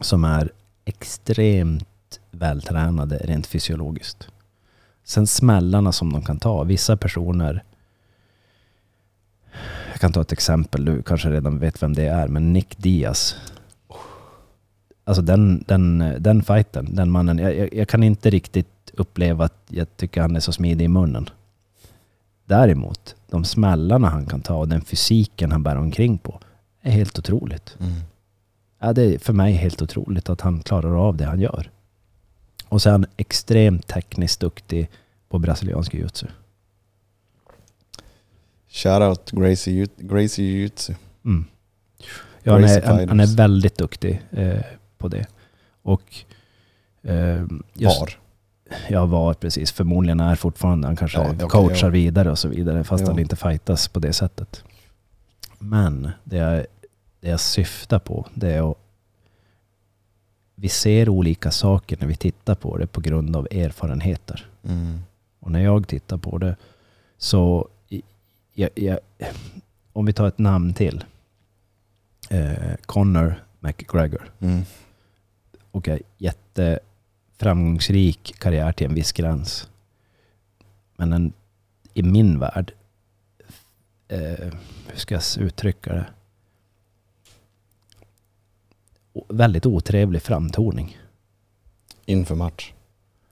[0.00, 0.50] som är
[0.84, 4.28] extremt vältränade rent fysiologiskt.
[5.04, 7.62] Sen smällarna som de kan ta, vissa personer
[9.92, 13.36] jag kan ta ett exempel, du kanske redan vet vem det är, men Nick Diaz.
[15.04, 19.62] Alltså den, den, den fighten, den mannen, jag, jag, jag kan inte riktigt uppleva att
[19.68, 21.30] jag tycker han är så smidig i munnen.
[22.46, 26.40] Däremot, de smällarna han kan ta och den fysiken han bär omkring på
[26.82, 27.76] är helt otroligt.
[27.80, 27.94] Mm.
[28.78, 31.70] Ja, det är för mig helt otroligt att han klarar av det han gör.
[32.68, 34.88] Och han extremt tekniskt duktig
[35.28, 36.26] på brasiliansk jiu-jitsu.
[38.68, 40.94] Shoutout Gracie, Gracie Jiu-Jitsu.
[41.24, 41.44] Mm.
[42.42, 44.60] Ja, han, är, han, han är väldigt duktig eh,
[44.98, 45.26] på det.
[45.82, 46.14] Och
[47.02, 48.25] eh, just, Var.
[48.88, 49.72] Ja, var precis.
[49.72, 51.90] Förmodligen är fortfarande, han kanske Ja, okej, coachar ja.
[51.90, 53.10] vidare och så vidare, fast Ja.
[53.10, 54.64] han inte fightas på det sättet.
[55.58, 56.66] Men det jag,
[57.20, 58.76] det jag syftar på, det är att
[60.54, 64.46] vi ser olika saker när vi tittar på det på grund av erfarenheter.
[64.64, 64.98] Mm.
[65.40, 66.56] Och när jag tittar på det
[67.18, 67.68] så,
[68.52, 68.98] jag, jag,
[69.92, 71.04] om vi tar ett namn till.
[72.30, 74.30] Eh, Conor McGregor.
[74.40, 74.62] Mm.
[75.70, 76.02] Okej,
[77.36, 79.68] jätteframgångsrik karriär till en viss gräns.
[80.96, 81.32] Men en,
[81.94, 82.72] i min värld,
[84.08, 84.52] eh,
[84.86, 86.06] hur ska jag uttrycka det?
[89.28, 90.98] Väldigt otrevlig framtoning.
[92.06, 92.72] Inför match.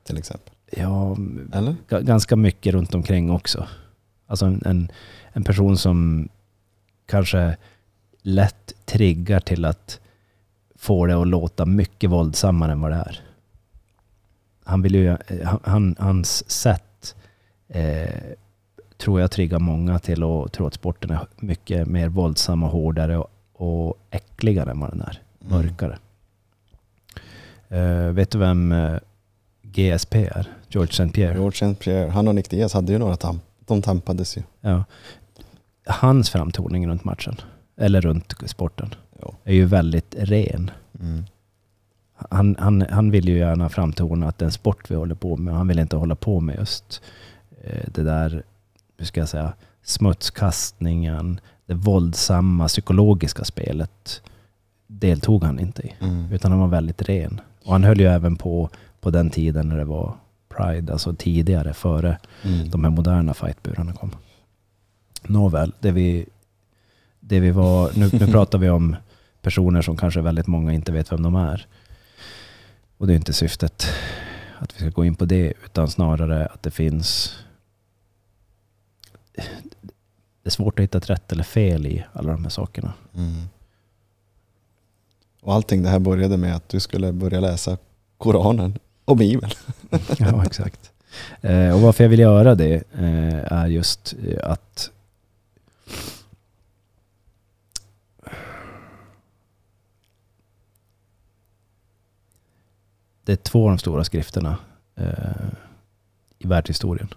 [0.05, 0.55] Till exempel.
[0.71, 1.17] Ja,
[1.53, 1.77] Eller?
[1.89, 3.69] ga- ganska mycket runt omkring också.
[4.27, 4.89] Alltså en, en,
[5.33, 6.29] en person som
[7.07, 7.57] kanske
[8.23, 10.01] lätt triggar till att
[10.77, 13.21] får det att låta mycket våldsammare än vad det är.
[14.65, 17.15] Han vill ju, han, han, hans sätt
[17.69, 18.21] eh,
[18.97, 23.19] tror jag triggar många till att tro att sporten är mycket mer våldsam och hårdare
[23.19, 25.23] och, och äckligare än vad den är.
[25.39, 25.99] Mörkare.
[27.69, 28.97] Eh, vet du vem eh,
[29.63, 30.49] GSP är?
[30.69, 31.09] George St.
[31.09, 31.35] Pierre.
[31.35, 31.75] George St.
[31.85, 33.43] Pierre, han och Nick Diaz hade ju några tamp.
[33.67, 34.43] De tampades ju.
[34.61, 34.85] Ja.
[35.87, 37.37] Hans framtoning runt matchen,
[37.77, 39.35] eller runt sporten, Ja.
[39.45, 40.71] är ju väldigt ren.
[41.01, 41.25] Mm.
[42.31, 45.37] Han, han, han vill ju gärna framtona att det är en sport vi håller på
[45.37, 45.55] med.
[45.55, 47.03] Han vill inte hålla på med just
[47.65, 48.43] eh, det där,
[48.99, 54.23] hur ska jag säga, smutskastningen, det våldsamma psykologiska spelet
[54.87, 55.95] deltog han inte i.
[56.01, 56.33] Mm.
[56.33, 57.41] Utan han var väldigt ren.
[57.65, 60.15] Och han höll ju även på på den tiden när det var
[60.49, 62.71] Pride, alltså tidigare, före Mm.
[62.71, 64.11] de här moderna fightburarna kom.
[65.23, 66.27] Nåväl, det vi,
[67.21, 68.97] det vi var, nu, nu pratar vi om
[69.43, 71.67] personer som kanske väldigt många inte vet vem de är.
[73.05, 73.87] Och det är inte syftet
[74.59, 77.37] att vi ska gå in på det, utan snarare att det finns...
[79.33, 82.93] Det är svårt att hitta ett rätt eller fel i alla de här sakerna.
[83.15, 83.43] Mm.
[85.43, 87.79] Och allting det här började med att du skulle börja läsa
[88.19, 89.53] Koranen och Bibeln.
[90.19, 90.93] Ja, exakt.
[91.41, 94.91] Eh, och varför jag vill göra det eh, är just eh, att
[103.25, 104.57] det är två av de stora skrifterna
[104.95, 105.49] eh,
[106.39, 107.09] i världshistorien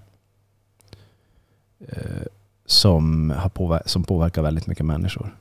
[1.79, 2.23] eh,
[2.65, 5.35] som, har påver- som påverkar väldigt mycket människor.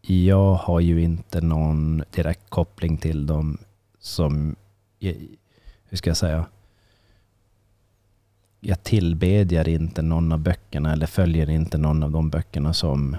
[0.00, 3.58] Jag har ju inte någon direkt koppling till dem
[3.98, 4.56] som,
[5.00, 5.16] eh,
[5.84, 6.46] hur ska jag säga,
[8.60, 13.16] jag tillbedjar inte någon av böckerna eller följer inte någon av de böckerna som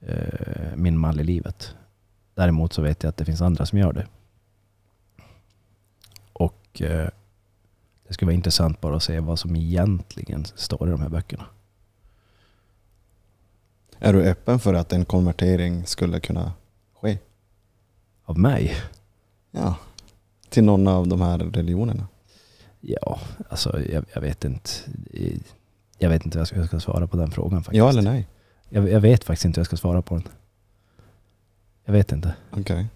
[0.00, 1.74] eh, min mall i livet.
[2.34, 4.06] Däremot så vet jag att det finns andra som gör det.
[6.70, 7.08] Och eh,
[8.08, 11.44] det skulle vara intressant bara att se vad som egentligen står i de här böckerna.
[13.98, 16.52] Är du öppen för att en konvertering skulle kunna
[17.00, 17.18] ske?
[18.24, 18.74] Av mig?
[19.50, 19.76] Ja.
[20.48, 22.08] Till någon av de här religionerna?
[22.80, 24.70] Ja, alltså jag, jag vet inte.
[25.98, 27.78] Jag vet inte hur jag ska, svara på den frågan faktiskt.
[27.78, 28.26] Ja eller nej?
[28.68, 30.28] Jag, jag vet faktiskt inte hur jag ska svara på den.
[31.84, 32.34] Jag vet inte.
[32.50, 32.86] Okej.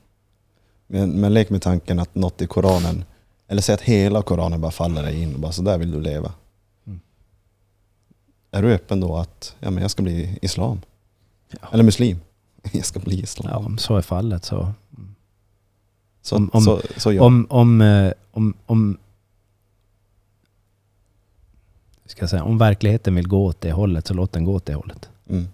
[0.86, 3.04] Men, men lek med tanken att något i Koranen,
[3.52, 6.00] eller säg att hela Koranen bara faller dig in och bara så där vill du
[6.00, 6.32] leva.
[6.86, 7.00] Mm.
[8.50, 10.80] Är du öppen då att ja, men jag ska bli islam?
[11.50, 11.68] Ja.
[11.72, 12.20] Eller muslim?
[12.72, 13.66] Jag ska bli Ja, islam.
[13.66, 14.72] om så är fallet så.
[16.22, 17.22] så, om- om- så, så ja.
[17.22, 18.98] Om, om, eh, om, om,
[22.06, 24.74] ska säga, om verkligheten vill gå åt det hållet så låt den gå åt det
[24.74, 25.08] hållet.
[25.28, 25.46] Mm.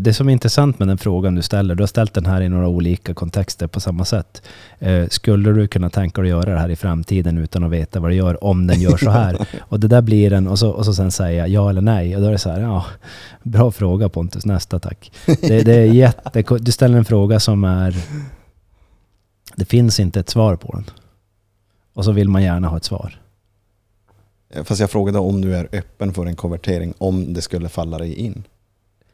[0.00, 2.48] Det som är intressant med den frågan du ställer, du har ställt den här i
[2.48, 4.42] några olika kontexter på samma sätt.
[4.78, 8.00] Eh, Skulle du kunna tänka dig att göra det här i framtiden utan att veta
[8.00, 9.46] vad du gör om den gör så här?
[9.68, 12.16] Och det där blir en, och så, och så sen säga ja eller nej.
[12.16, 12.84] Och då är det så här, ja,
[13.42, 15.12] bra fråga Pontus, nästa tack.
[15.26, 17.96] Det, det är jätte, du ställer en fråga som är,
[19.56, 20.84] det finns inte ett svar på den.
[21.94, 23.20] Och så vill man gärna ha ett svar.
[24.64, 28.14] Fast jag frågade om du är öppen för en konvertering om det skulle falla dig
[28.14, 28.44] in.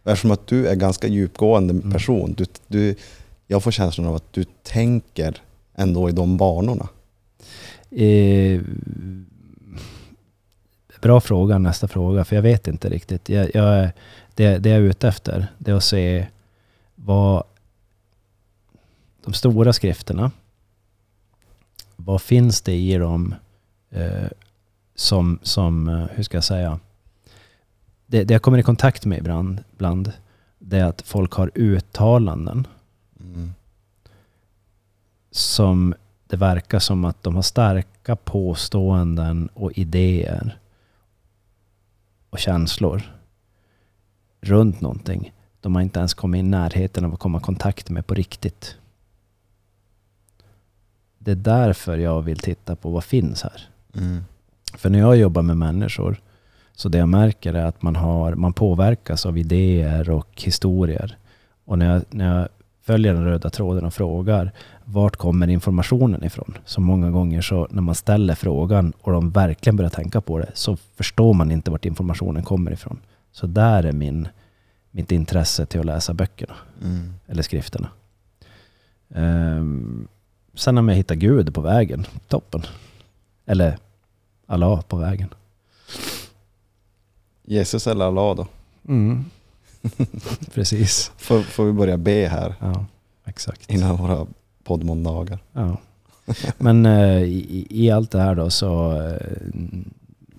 [0.04, 1.92] Eftersom att du är ganska djupgående Mm.
[1.92, 2.34] person.
[2.36, 2.94] Du, du,
[3.46, 5.42] jag får känslan av att du tänker
[5.74, 6.88] ändå i de banorna.
[7.90, 8.60] Eh,
[11.00, 13.28] bra fråga, nästa fråga, för jag vet inte riktigt.
[13.28, 13.90] Jag, jag,
[14.34, 16.26] det, det jag är ute efter, det är att se
[16.94, 17.44] vad
[19.24, 20.30] de stora skrifterna,
[21.96, 23.34] vad finns det i dem
[23.90, 24.28] eh,
[24.94, 26.78] som, som, eh, hur ska jag säga,
[28.14, 30.12] det, det jag kommer i kontakt med ibland, bland,
[30.58, 32.66] det är att folk har uttalanden
[33.20, 33.54] Mm.
[35.30, 35.94] som
[36.26, 40.58] det verkar som att de har starka påståenden och idéer
[42.30, 43.02] och känslor
[44.40, 48.06] runt någonting de har inte ens kommit i närheten av att komma i kontakt med
[48.06, 48.76] på riktigt.
[51.18, 53.68] Det är därför jag vill titta på vad finns här.
[53.94, 54.24] Mm.
[54.74, 56.20] För när jag jobbar med människor
[56.76, 61.18] så det jag märker är att man, har, man påverkas av idéer och historier.
[61.64, 62.48] Och när jag, när jag
[62.82, 64.52] följer den röda tråden och frågar
[64.84, 66.58] vart kommer informationen ifrån?
[66.64, 70.50] Så många gånger så när man ställer frågan och de verkligen börjar tänka på det
[70.54, 72.98] så förstår man inte vart informationen kommer ifrån.
[73.32, 74.28] Så där är min,
[74.90, 77.14] mitt intresse till att läsa böckerna Mm.
[77.26, 77.88] eller skrifterna.
[79.14, 80.08] Ehm,
[80.54, 82.62] sen om jag hittar Gud på vägen, toppen.
[83.46, 83.78] Eller
[84.46, 85.28] Allah på vägen.
[87.44, 88.46] Jesus eller Allah då?
[88.88, 89.24] Mm.
[90.54, 91.12] Precis.
[91.16, 92.84] Får, får vi börja be här Ja,
[93.24, 93.70] exakt.
[93.70, 94.26] innan våra
[94.64, 95.38] poddmåndagar.
[95.52, 95.76] Ja.
[96.58, 99.02] Men eh, i, i allt det här då så...
[99.02, 99.16] eh,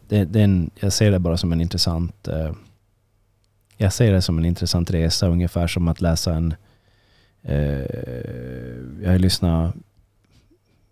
[0.07, 2.27] Det, det en, jag ser det bara som en intressant...
[2.27, 2.51] eh,
[3.77, 6.53] Jag ser det som en intressant resa, ungefär som att läsa en...
[9.01, 9.75] Jag har lyssnat,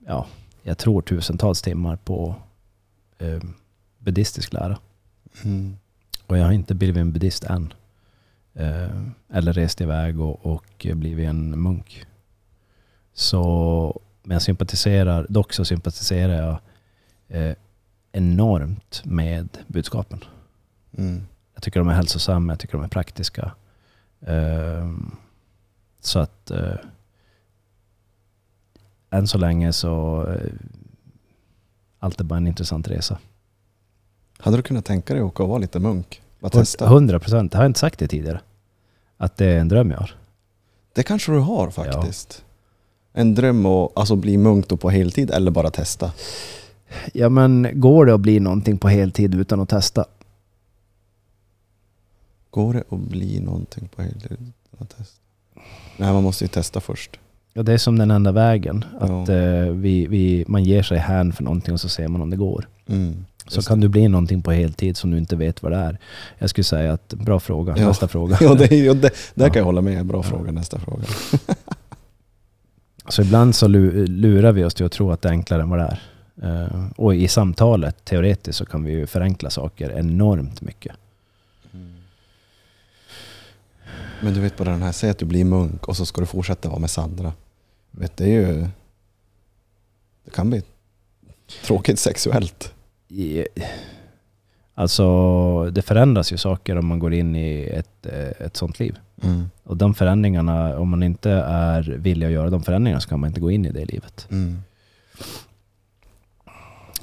[0.06, 0.26] ja,
[0.63, 2.36] jag tror tusentals timmar på
[3.99, 4.78] buddhistisk lära.
[5.43, 5.78] Mm.
[6.27, 7.73] Och jag har inte blivit en buddhist än.
[8.53, 9.01] Eh,
[9.33, 12.05] eller rest iväg och, och blivit en munk.
[13.13, 16.59] Så, men jag sympatiserar, dock så sympatiserar jag
[17.27, 17.55] eh,
[18.12, 20.23] enormt med budskapen.
[20.97, 21.27] Mm.
[21.53, 23.51] Jag tycker de är hälsosamma, jag tycker de är praktiska.
[24.21, 24.91] Eh,
[25.99, 26.75] så att eh,
[29.09, 30.51] än så länge så eh,
[31.99, 33.17] allt är bara en intressant resa.
[34.43, 36.21] Hade du kunnat tänka dig att åka och vara lite munk?
[36.39, 36.86] Bara testa?
[36.86, 38.41] 100 procent, har jag inte sagt det tidigare?
[39.17, 40.15] Att det är en dröm jag har.
[40.93, 42.43] Det kanske du har faktiskt.
[43.13, 46.12] En dröm att alltså, bli munk då på heltid eller bara testa?
[47.13, 50.06] Ja men går det att bli någonting på heltid utan att testa?
[52.49, 55.21] Går det att bli någonting på heltid utan att testa?
[55.97, 57.19] Nej, man måste ju testa först.
[57.53, 58.86] Ja, det är som den enda vägen.
[58.99, 59.06] Ja.
[59.21, 62.29] Att eh, vi, vi, man ger sig hän för någonting och så ser man om
[62.29, 62.67] det går.
[62.88, 63.25] Mm.
[63.47, 65.97] Så kan du bli någonting på heltid som du inte vet vad det är.
[66.38, 67.77] Jag skulle säga att bra fråga.
[67.77, 67.88] Ja.
[67.88, 68.38] Nästa fråga.
[68.41, 70.06] Ja, det, ja, det, där kan jag hålla med.
[70.06, 70.51] Bra fråga.
[70.51, 71.03] Nästa fråga.
[73.10, 75.69] Så ibland så lu- lurar vi oss till att tro att det är enklare än
[75.69, 75.97] vad det
[76.41, 76.65] är.
[76.65, 80.95] Eh, och i samtalet, teoretiskt, så kan vi ju förenkla saker enormt mycket.
[84.21, 86.27] Men du vet bara den här, säg att du blir munk och så ska du
[86.27, 87.34] fortsätta vara med Sandra.
[87.91, 88.67] Vet, det är ju...
[90.25, 90.62] Det kan bli
[91.65, 92.73] tråkigt sexuellt.
[93.13, 93.47] I,
[94.73, 98.97] alltså, det förändras ju saker om man går in i ett, eh, ett sånt liv.
[99.23, 99.49] Mm.
[99.63, 103.28] Och de förändringarna, om man inte är villig att göra de förändringarna så kan man
[103.28, 104.28] inte gå in i det livet.
[104.32, 104.58] Mm.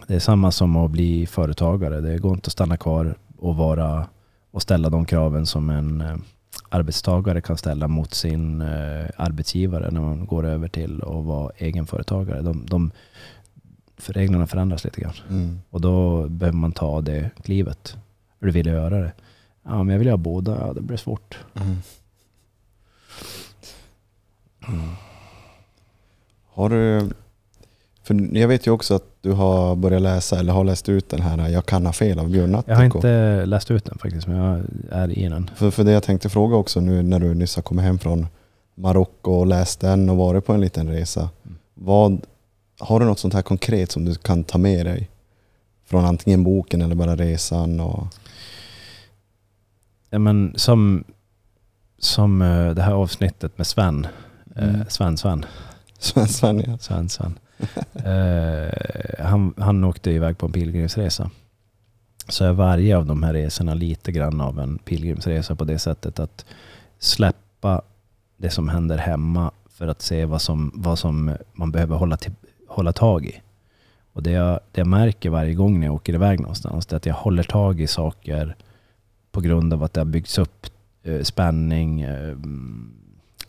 [0.07, 2.01] Det är samma som att bli företagare.
[2.01, 4.07] Det går inte att stanna kvar och, vara,
[4.51, 6.17] och ställa de kraven som en eh,
[6.69, 12.43] arbetstagare kan ställa mot sin eh, arbetsgivare när man går över till att vara egenföretagare.
[12.43, 12.91] De, de,
[14.01, 15.15] för reglerna förändras lite grann.
[15.29, 15.61] Mm.
[15.71, 17.97] Och då behöver man ta det klivet.
[18.39, 19.13] Hur du vill göra det.
[19.63, 20.59] Ja, men jag vill göra båda.
[20.61, 21.39] Ja, det blir svårt.
[21.55, 21.77] Mm.
[24.69, 24.91] Mm.
[26.53, 27.11] Har du...
[28.03, 31.21] För jag vet ju också att du har börjat läsa, eller har läst ut den
[31.21, 34.37] här Jag kan ha fel av Björn Jag har inte läst ut den faktiskt, men
[34.37, 35.51] jag är i den.
[35.57, 38.27] För, för det jag tänkte fråga också nu när du nyss har kommit hem från
[38.75, 41.21] Marocko och läst den och varit på en liten resa.
[41.45, 41.59] Mm.
[41.75, 42.27] Vad,
[42.81, 45.11] har du något sånt här konkret som du kan ta med dig?
[45.85, 47.81] Från antingen boken eller bara resan?
[47.81, 48.07] Och,
[50.11, 51.05] Ja, men som,
[51.99, 54.07] som eh, det här avsnittet med Sven.
[54.57, 54.85] Eh, Mm.
[54.89, 55.45] Sven, Sven.
[55.99, 56.79] Sven, Sven ja.
[56.79, 57.39] Sven, Sven.
[57.95, 61.31] Eh, han, han åkte iväg på en pilgrimsresa.
[62.29, 66.19] Så är varje av de här resorna lite grann av en pilgrimsresa på det sättet
[66.21, 66.45] att
[66.99, 67.83] släppa
[68.37, 72.33] det som händer hemma för att se vad som, vad som man behöver hålla, till,
[72.71, 73.41] hålla tag i.
[74.13, 76.97] Och det jag, det jag märker varje gång när jag åker iväg någonstans det är
[76.97, 78.57] att jag håller tag i saker
[79.33, 80.67] på grund av att det har byggts upp
[81.03, 82.37] eh, spänning, eh,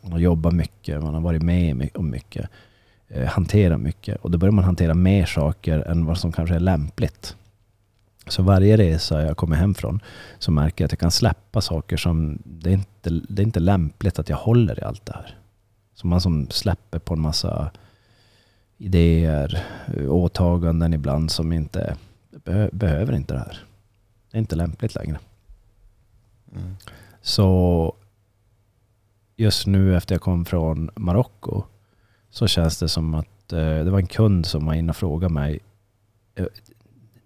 [0.01, 2.49] man har jobbat mycket, man har varit med om mycket,
[3.07, 4.17] eh, hanterat mycket.
[4.21, 7.35] Och då börjar man hantera mer saker än vad som kanske är lämpligt.
[8.27, 9.99] Så varje resa jag kommer hem från
[10.39, 13.59] så märker jag att jag kan släppa saker som det är inte, det är inte
[13.59, 15.37] lämpligt att jag håller i allt det här.
[15.95, 17.71] Så man som släpper på en massa
[18.81, 19.65] idéer,
[20.07, 21.97] åtaganden ibland som inte
[22.29, 23.57] be, behöver inte det här.
[24.31, 25.19] Det är inte lämpligt längre.
[26.55, 26.75] Mm.
[27.21, 27.93] Så
[29.35, 31.63] just nu efter jag kom från Marocko
[32.29, 35.33] så känns det som att eh, det var en kund som var inne och frågade
[35.33, 35.59] mig.
[36.35, 36.45] Eh,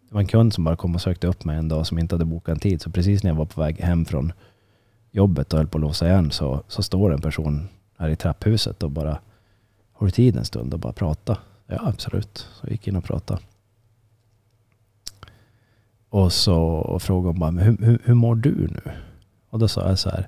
[0.09, 2.15] det var en kund som bara kom och sökte upp mig en dag som inte
[2.15, 2.81] hade bokat en tid.
[2.81, 4.33] Så precis när jag var på väg hem från
[5.11, 8.83] jobbet och höll på att låsa igen så, så står en person här i trapphuset
[8.83, 9.19] och bara
[9.97, 11.37] har du tid en stund och bara prata?
[11.67, 12.37] Ja absolut.
[12.37, 13.41] Så jag gick in och pratade.
[16.09, 18.91] Och så frågade hon bara, men hur, hur, hur mår du nu?
[19.49, 20.27] Och då sa jag så här,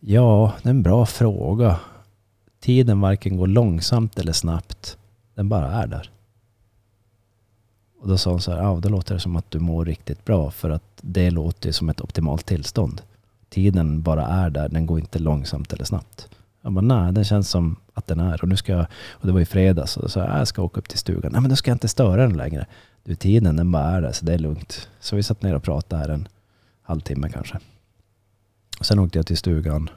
[0.00, 1.80] ja det är en bra fråga.
[2.60, 4.98] Tiden varken går långsamt eller snabbt.
[5.34, 6.10] Den bara är där.
[8.00, 10.24] Och då sa hon så här, ja då låter det som att du mår riktigt
[10.24, 13.02] bra för att det låter som ett optimalt tillstånd.
[13.48, 16.28] Tiden bara är där, den går inte långsamt eller snabbt.
[16.62, 18.42] Jag bara, nej den känns som att den är.
[18.42, 20.80] Och nu ska jag, och det var i fredags, och då sa jag, ska åka
[20.80, 21.32] upp till stugan.
[21.32, 22.66] Nej men då ska jag inte störa den längre.
[23.04, 24.88] Du tiden den bara är där så det är lugnt.
[25.00, 26.28] Så vi satt ner och pratade här en
[26.82, 27.58] halvtimme kanske.
[28.80, 29.90] Sen åkte jag till stugan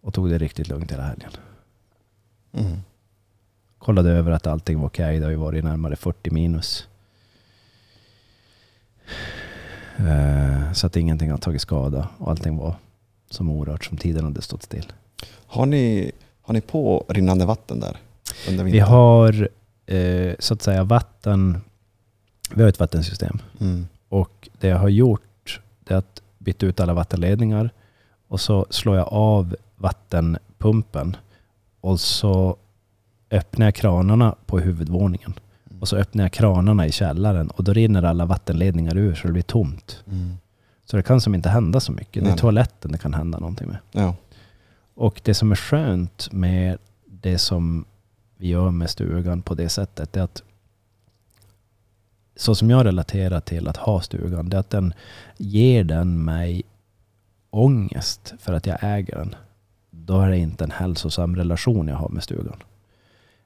[0.00, 1.30] och tog det riktigt lugnt hela helgen.
[2.52, 2.76] Mm.
[3.78, 5.18] Kollade över att allting var okej.
[5.18, 6.88] Det har ju varit närmare 40 minus.
[9.96, 12.74] Eh, Så att ingenting har tagit skada och allting var
[13.30, 14.92] som orört som tiden hade stått still.
[15.46, 16.12] Har, ni,
[16.42, 17.96] har ni på rinnande vatten där?
[18.62, 19.48] Vi har
[19.86, 21.60] eh, så att säga vatten.
[22.54, 23.86] Vi har ett vattensystem Mm.
[24.08, 27.70] och det jag har gjort det är att byta ut alla vattenledningar
[28.28, 31.16] och så slår jag av vattenpumpen
[31.80, 32.56] och så
[33.30, 35.34] öppnar jag kranarna på huvudvåningen
[35.80, 39.32] och så öppnar jag kranarna i källaren och då rinner alla vattenledningar ur så det
[39.32, 40.02] blir tomt.
[40.06, 40.36] Mm.
[40.84, 42.14] Så det kan som inte hända så mycket.
[42.14, 42.40] Det Nej, är nej.
[42.40, 43.78] toaletten det kan hända någonting med.
[43.92, 44.14] Ja.
[45.00, 47.84] Och det som är skönt med det som
[48.36, 50.42] vi gör med stugan på det sättet är att
[52.36, 54.94] så som jag relaterar till att ha stugan, det är att den
[55.36, 56.62] ger den mig
[57.50, 59.34] ångest för att jag äger den.
[59.90, 62.62] Då är det inte en hälsosam relation jag har med stugan.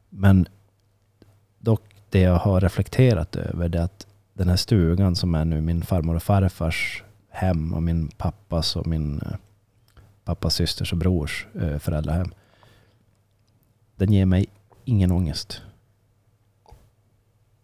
[0.09, 0.47] Men
[1.59, 5.61] dock det jag har reflekterat över det är att den här stugan som är nu
[5.61, 9.37] min farmor och farfars hem och min pappas och min eh,
[10.25, 12.35] pappas systers och brors eh, föräldrahem.
[13.97, 14.47] Den ger mig
[14.85, 15.62] ingen ångest.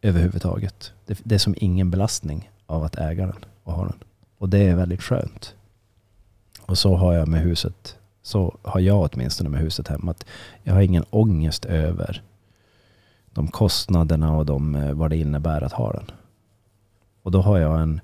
[0.02, 0.92] Överhuvudtaget.
[1.06, 3.98] Det, det är som ingen belastning av att äga den och ha den.
[4.38, 5.54] Och det är väldigt skönt.
[6.60, 10.10] Och så har jag med huset, så har jag åtminstone med huset hemma.
[10.10, 10.26] Att
[10.62, 12.22] jag har ingen ångest över
[13.30, 16.10] de kostnaderna och de, eh, vad det innebär att ha den.
[17.22, 18.00] Och då har jag en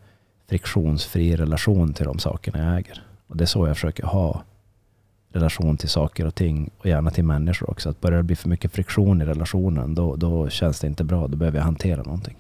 [0.49, 3.03] friktionsfri relation till de sakerna jag äger.
[3.27, 4.43] Och det är så jag försöker ha
[5.37, 7.91] relation till saker och ting och gärna till människor också.
[7.91, 11.29] Att börjar det bli för mycket friktion i relationen då, då känns det inte bra.
[11.29, 12.37] Då behöver jag hantera någonting.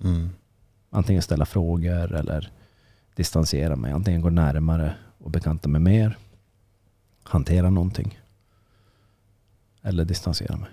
[0.00, 0.30] Mm.
[0.90, 2.50] Antingen ställa frågor eller
[3.14, 3.92] distansera mig.
[3.92, 6.18] Antingen gå närmare och bekanta mig mer.
[7.22, 8.20] Hantera någonting.
[9.82, 10.70] Eller distansera mig.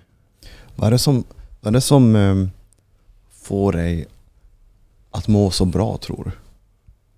[0.76, 1.24] Vad är det som,
[1.62, 2.50] vad är det som ehm,
[3.30, 4.06] får dig
[5.12, 6.43] att må så bra tror du?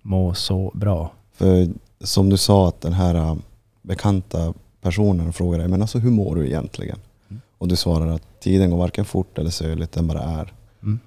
[0.08, 1.12] Må så bra.
[1.32, 1.68] För
[2.00, 3.36] som du sa att den här äh,
[3.82, 6.98] bekanta personen frågar dig, men alltså hur mår du egentligen?
[7.28, 7.40] Mm.
[7.58, 10.52] Och du svarar att tiden går varken fort eller söligt, den bara är.
[10.82, 10.98] Mm.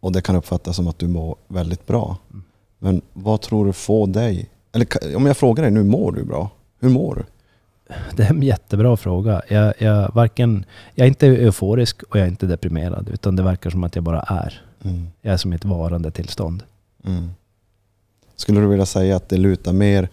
[0.00, 2.16] Och det kan uppfattas som att du mår väldigt bra.
[2.30, 2.42] Mm.
[2.78, 6.50] Men vad tror du får dig, eller om jag frågar dig nu, mår du bra?
[6.80, 7.24] Hur mår du?
[8.16, 9.42] Det är en jättebra fråga.
[9.48, 13.08] Jag, jag, varken, jag är inte euforisk och jag är inte deprimerad.
[13.08, 14.62] Utan det verkar som att jag bara är.
[14.82, 15.06] Mm.
[15.20, 16.62] Jag är som ett varande tillstånd.
[18.36, 20.08] Skulle du vilja säga att det lutar mer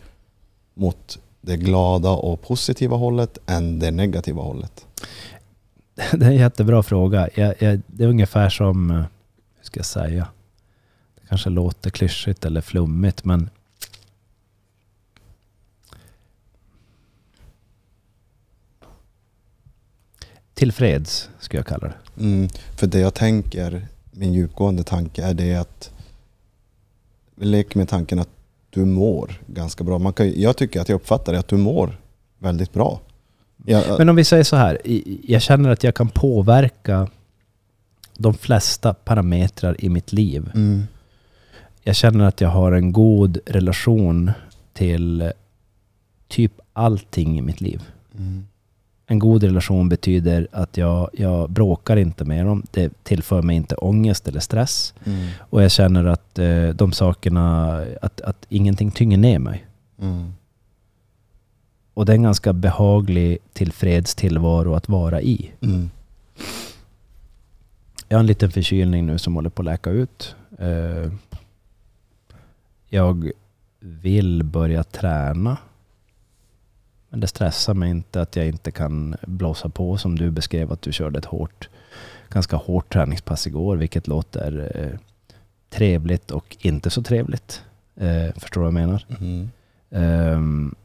[0.74, 4.86] mot det glada och positiva hållet än det negativa hållet?
[6.13, 7.30] Det är en jättebra fråga.
[7.36, 9.07] Jag, jag, det är ungefär som, eh, hur
[9.61, 10.28] ska jag säga?
[11.15, 13.49] Det kanske låter klyschigt eller flummigt men
[20.53, 22.24] tillfreds skulle jag kalla det.
[22.24, 25.93] Mm, för det jag tänker, min djupgående tanke är det att
[27.46, 28.30] leker med tanken att
[28.70, 30.00] du mår ganska bra.
[30.00, 32.00] Man kan, jag tycker att jag uppfattar det att du mår
[32.39, 33.02] väldigt bra.
[33.66, 34.82] Jag, Men om vi säger så här.
[35.24, 37.08] Jag känner att jag kan påverka
[38.18, 40.52] de flesta parametrar i mitt liv.
[40.56, 40.84] mm,
[41.84, 44.32] Jag känner att jag har en god relation
[44.74, 45.32] till
[46.28, 47.82] typ allting i mitt liv.
[48.18, 48.48] mm,
[49.08, 52.64] En god relation betyder att jag, jag bråkar inte med dem.
[52.72, 54.93] Det tillför mig inte ångest eller stress.
[55.06, 59.66] mm, Och jag känner att eh, de sakerna, att, att ingenting tynger ner mig.
[60.01, 60.34] mm,
[61.93, 65.51] Och det är en ganska behaglig tillfreds tillvaro att vara i.
[65.62, 65.89] mm,
[68.08, 70.36] Jag har en liten förkylning nu som håller på att läka ut.
[70.60, 71.12] Eh,
[72.89, 73.32] Jag
[73.80, 75.58] vill börja träna.
[77.14, 80.82] Men det stressar mig inte att jag inte kan blåsa på som du beskrev att
[80.82, 81.70] du körde ett hårt,
[82.30, 84.99] ganska hårt träningspass igår, vilket låter eh,
[85.70, 87.61] trevligt och inte så trevligt.
[87.95, 89.05] Eh, förstår du vad jag menar?
[89.20, 89.49] mm.
[89.89, 90.76] Ehm,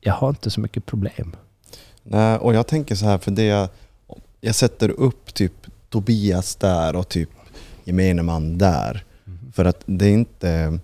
[0.00, 1.36] jag har inte så mycket problem.
[2.02, 3.68] Nej, och jag tänker så här, för det jag,
[4.40, 7.30] jag sätter upp typ Tobias där och typ
[7.84, 9.04] gemene man där.
[9.52, 10.78] För att det är inte...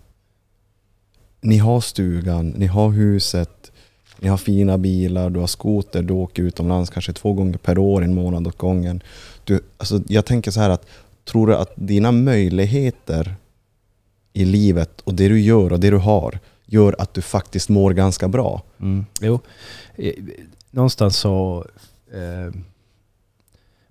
[1.41, 3.73] Ni har stugan, ni har huset,
[4.19, 8.05] ni har fina bilar, du har skoter, du åker utomlands kanske två gånger per år,
[8.05, 9.03] en månad åt gången.
[9.45, 10.87] Du, alltså jag tänker så här att,
[11.25, 13.35] tror du att dina möjligheter
[14.33, 17.93] i livet och det du gör och det du har, gör att du faktiskt mår
[17.93, 18.63] ganska bra?
[18.81, 19.07] Mm.
[19.21, 19.41] Jo,
[20.01, 20.15] Eh,
[20.71, 21.67] någonstans så...
[22.13, 22.55] Eh,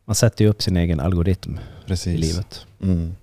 [0.06, 2.14] man sätter ju upp sin egen algoritm Precis.
[2.14, 2.66] i livet.
[2.82, 3.16] Mm.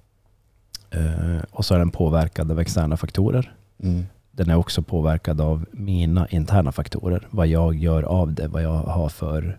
[0.91, 3.55] Eh, och så är den påverkad av externa faktorer.
[3.83, 4.07] Mm.
[4.37, 7.29] Den är också påverkad av mina interna faktorer.
[7.31, 9.59] Vad jag gör av det, vad jag har för...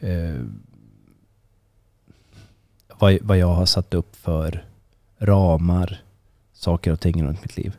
[0.00, 0.40] Eh,
[2.98, 4.64] vad, vad jag har satt upp för
[5.18, 6.02] ramar,
[6.52, 7.76] saker och ting runt mitt liv.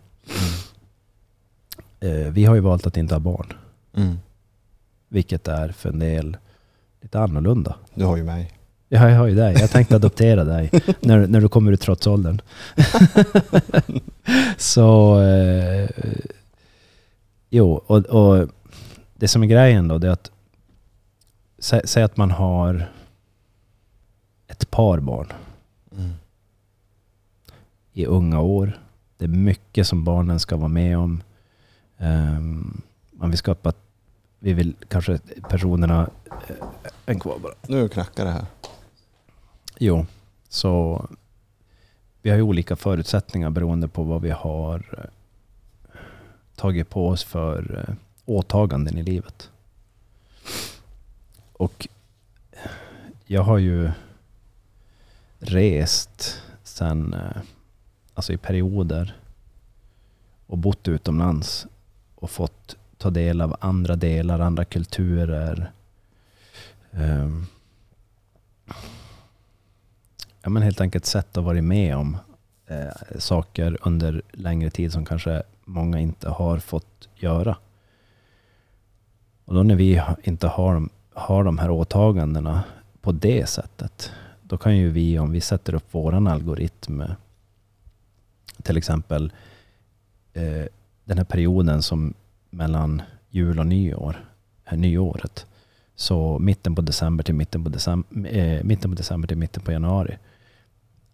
[2.00, 3.54] Eh, vi har ju valt att inte ha barn.
[3.96, 4.18] Mm.
[5.08, 6.38] Vilket är för en del
[7.02, 7.76] lite annorlunda.
[7.94, 8.52] Du har ju mig.
[8.94, 9.56] Ja, jag har ju dig.
[9.60, 10.70] Jag tänkte adoptera dig
[11.00, 12.42] när, när du kommer ur trotsåldern.
[14.58, 15.20] så...
[15.22, 15.90] Eh,
[17.50, 18.50] jo, och, och
[19.14, 20.32] det som är grejen då, det är att...
[21.60, 22.92] Sä, säg att man har
[24.48, 25.34] ett par barn
[25.98, 26.12] Mm.
[27.94, 28.80] i unga år.
[29.18, 31.24] Det är mycket som barnen ska vara med om.
[31.98, 32.82] Um,
[33.12, 33.74] man vill skapa...
[34.40, 35.20] Vi vill kanske
[35.50, 36.10] personerna...
[37.06, 37.54] En kvar bara.
[37.68, 38.46] Nu knackar det här.
[39.78, 40.06] Jo,
[40.50, 41.06] så
[42.22, 46.00] vi har ju olika förutsättningar beroende på vad vi har eh,
[46.56, 47.96] tagit på oss för eh,
[48.26, 49.50] åtaganden i livet.
[51.54, 51.88] Och
[53.26, 53.92] jag har ju
[55.40, 57.42] rest sen, eh,
[58.14, 59.18] alltså i perioder
[60.48, 61.68] och bott utomlands
[62.16, 65.72] och fått ta del av andra delar, andra kulturer.
[66.92, 67.48] Um,
[70.44, 72.18] ja, men helt enkelt sett och varit med om
[72.68, 77.58] eh, saker under längre tid som kanske många inte har fått göra.
[79.46, 82.64] Och då när vi inte har, de- har de här åtagandena
[83.02, 87.04] på det sättet, då kan ju vi, om vi sätter upp våran algoritm,
[88.64, 89.32] till exempel
[90.34, 90.66] eh,
[91.06, 92.14] den här perioden som
[92.50, 94.26] mellan jul och nyår,
[94.64, 95.46] här nyåret,
[95.96, 99.72] så mitten på december till mitten på december, eh, mitten på december till mitten på
[99.72, 100.18] januari.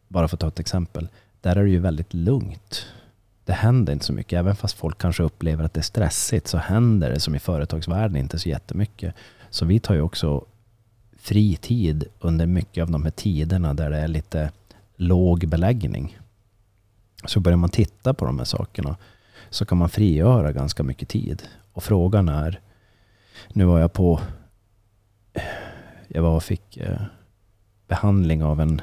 [0.10, 1.07] Bara för att ta ett exempel.
[1.41, 2.86] Där är det ju väldigt lugnt.
[3.45, 4.39] Det händer inte så mycket.
[4.39, 8.18] Även fast folk kanske upplever att det är stressigt så händer det som i företagsvärlden
[8.18, 9.16] inte så jättemycket.
[9.49, 10.45] Så vi tar ju också
[11.18, 14.51] fri tid under mycket av de här tiderna där det är lite
[14.95, 16.20] låg beläggning.
[17.26, 18.97] Så börjar man titta på de här sakerna
[19.49, 21.43] så kan man frigöra ganska mycket tid.
[21.74, 22.60] Och frågan är,
[23.49, 24.20] nu var jag på
[26.07, 27.01] jag var och fick eh,
[27.88, 28.82] behandling av en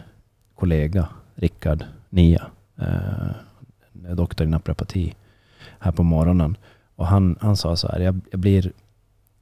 [0.57, 2.46] kollega, Rickard Nia,
[2.76, 5.14] eh, doktor i naprapati,
[5.78, 6.57] här på morgonen.
[6.96, 8.72] Och han, han sa så här, jag, jag blir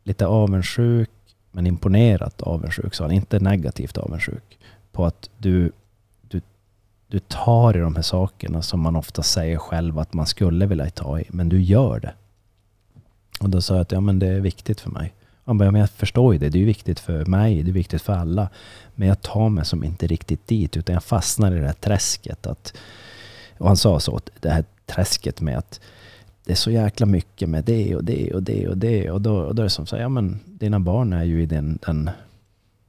[0.04, 1.10] lite avundsjuk,
[1.52, 3.12] men imponerat avundsjuk, sa han.
[3.12, 4.58] Inte negativt avundsjuk.
[4.92, 5.72] På att du,
[6.22, 6.40] du,
[7.06, 10.90] du tar i de här sakerna som man ofta säger själv att man skulle vilja
[10.90, 12.14] ta i, men du gör det.
[13.40, 15.12] Och då sa jag att ja, men det är viktigt för mig.
[15.45, 16.49] Han bara, ja, men jag förstår ju det.
[16.49, 18.49] Det är ju viktigt för mig, det är viktigt för alla.
[18.95, 22.47] Men jag tar mig som inte riktigt dit, utan jag fastnar i det här träsket.
[22.47, 22.74] Att,
[23.59, 25.80] och han sa så, det här träsket med att
[26.45, 29.11] det är så jäkla mycket med det och det och det och det.
[29.11, 31.42] Och då, och då är det som så här, ja men dina barn är ju
[31.42, 32.11] i den, den,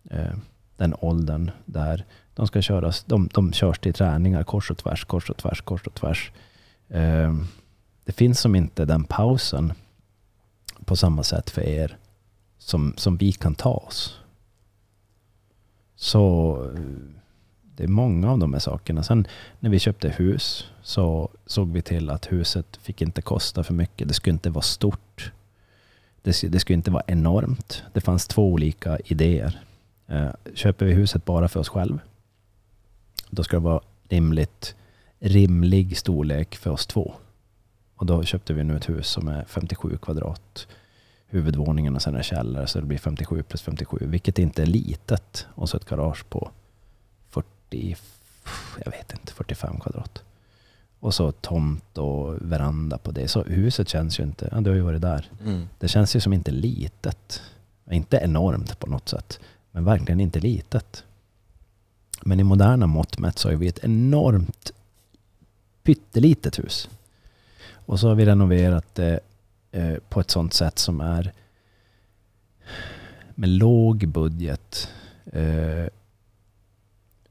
[0.10, 0.36] eh,
[0.78, 5.30] den åldern där de ska köras, de, de körs till träningar kors och tvärs, kors
[5.30, 6.32] och tvärs, kors och tvärs.
[6.90, 7.36] Eh,
[8.06, 9.74] det finns som inte den pausen
[10.86, 11.98] på samma sätt för er
[12.66, 14.20] som, som vi kan ta oss.
[15.96, 16.82] Så eh,
[17.64, 19.04] det är många av de här sakerna.
[19.04, 19.28] Sen
[19.60, 24.08] när vi köpte hus så såg vi till att huset fick inte kosta för mycket.
[24.08, 25.32] Det skulle inte vara stort.
[26.22, 27.84] Det, det skulle inte vara enormt.
[27.94, 29.62] Det fanns två olika idéer.
[30.08, 32.00] Eh, köper vi huset bara för oss själva.
[33.30, 34.76] då ska det vara rimligt,
[35.20, 37.14] rimlig storlek för oss två.
[37.96, 40.68] Och då köpte vi nu ett hus som är 57 kvadrat
[41.28, 45.48] huvudvåningen och sen det källare så det blir 57 plus 57, vilket inte är litet.
[45.56, 46.52] Och så ett garage på
[47.30, 47.96] 40,
[48.86, 50.24] jag vet inte, 45 kvadrat.
[51.00, 53.28] Och så tomt och veranda på det.
[53.28, 55.30] Så huset känns ju inte, ja, du har ju varit där.
[55.46, 55.68] Mm.
[55.80, 57.42] Det känns ju som inte litet.
[57.92, 59.40] Inte enormt på något sätt,
[59.72, 61.04] men verkligen inte litet.
[62.22, 64.72] Men i moderna mått mätt så har vi ett enormt
[65.84, 66.90] pyttelitet hus.
[67.72, 69.20] Och så har vi renoverat det
[69.76, 71.32] eh, på ett sånt sätt som är
[73.36, 74.90] med låg budget.
[75.26, 75.88] Eh,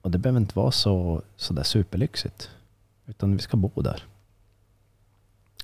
[0.00, 2.50] och det behöver inte vara så, så där superlyxigt.
[3.06, 4.02] Utan vi ska bo där.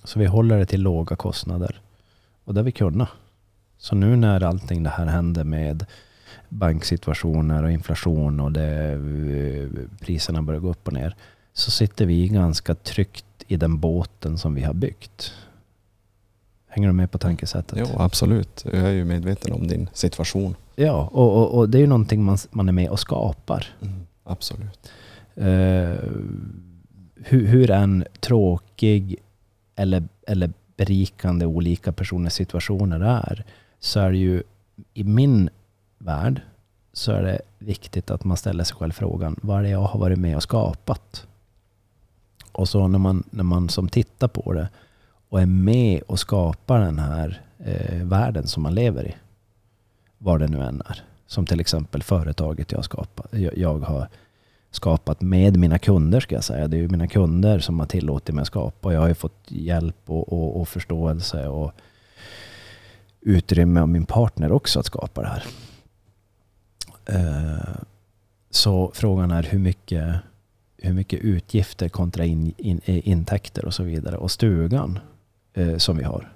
[0.05, 1.81] Så vi håller det till låga kostnader.
[2.45, 3.09] Och det har vi kunnat.
[3.79, 5.87] Så nu när allting det här händer med
[6.49, 9.69] banksituationer och inflation och det, eh,
[10.01, 11.15] priserna börjar gå upp och ner.
[11.53, 15.35] Så sitter vi ganska tryggt i den båten som vi har byggt.
[16.73, 17.79] Hänger du med på tankesättet?
[17.79, 18.65] Jo, absolut.
[18.73, 20.57] Jag är ju medveten om din situation.
[20.77, 23.67] Ja, och, och, och det är ju någonting man, man är med och skapar.
[24.25, 24.91] Absolut.
[25.35, 25.45] Eh,
[27.15, 29.17] hur, hur en tråkig
[29.77, 33.45] eller, eller berikande olika personers situationer är,
[33.81, 34.43] så är det ju
[34.95, 35.51] i min
[35.99, 36.43] värld
[36.93, 40.01] så är det viktigt att man ställer sig själv frågan, vad är det jag har
[40.01, 41.27] varit med och skapat?
[42.53, 44.69] Och så när man, när man som tittar på det
[45.31, 49.15] och är med och skapar den här eh, världen som man lever i,
[50.19, 51.05] Var det nu än är.
[51.27, 54.09] Som till exempel företaget jag, skapat, jag, jag har
[54.71, 56.69] skapat med mina kunder ska jag säga.
[56.69, 58.89] Det är ju mina kunder som har tillåtit mig att skapa.
[58.89, 61.73] Och jag har ju fått hjälp och, och, och förståelse och
[63.21, 65.45] utrymme av min partner också att skapa det här.
[67.07, 67.75] Eh,
[68.51, 70.15] så frågan är hur mycket,
[70.77, 74.17] hur mycket utgifter kontra in, in, intäkter och så vidare.
[74.17, 74.99] Och stugan
[75.55, 76.33] eh, som vi har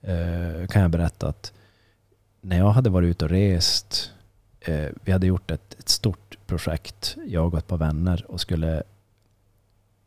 [0.00, 1.52] eh, kan jag berätta att
[2.40, 4.10] när jag hade varit ute och rest,
[4.60, 8.82] eh, vi hade gjort ett, ett stort projekt, jag och ett par vänner, och skulle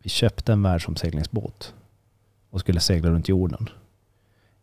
[0.05, 1.73] vi köpte en världsomseglingsbåt
[2.49, 3.69] och skulle segla runt jorden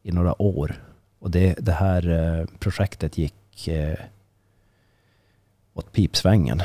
[0.03, 0.85] i några år.
[1.19, 3.99] Och det, det här eh, projektet gick eh,
[5.75, 6.63] åt pipsvängen.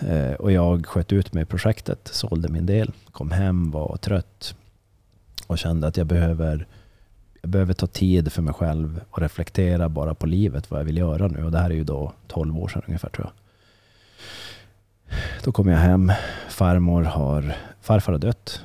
[0.00, 4.54] Eh, och jag sköt ut mig i projektet, sålde min del, kom hem, var trött
[5.48, 6.66] och kände att jag behöver,
[7.40, 10.96] jag behöver ta tid för mig själv och reflektera bara på livet, vad jag vill
[10.96, 11.44] göra nu.
[11.44, 13.32] Och det här är ju då 12 år sedan ungefär tror jag.
[15.44, 16.12] Då kom jag hem.
[16.48, 18.64] Farmor har, farfar har dött.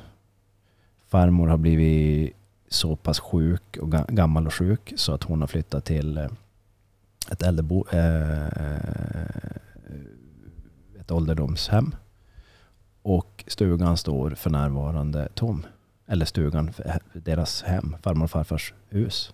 [1.08, 2.36] Farmor har blivit
[2.68, 6.28] så pass sjuk och gammal och sjuk så att hon har flyttat till eh,
[7.30, 8.86] ett äldrebo, eh, eh,
[11.00, 11.94] ett ålderdomshem.
[13.02, 15.66] Och stugan står för närvarande tom.
[16.06, 16.72] Eller stugan,
[17.12, 19.32] deras hem, farmor och farfars hus.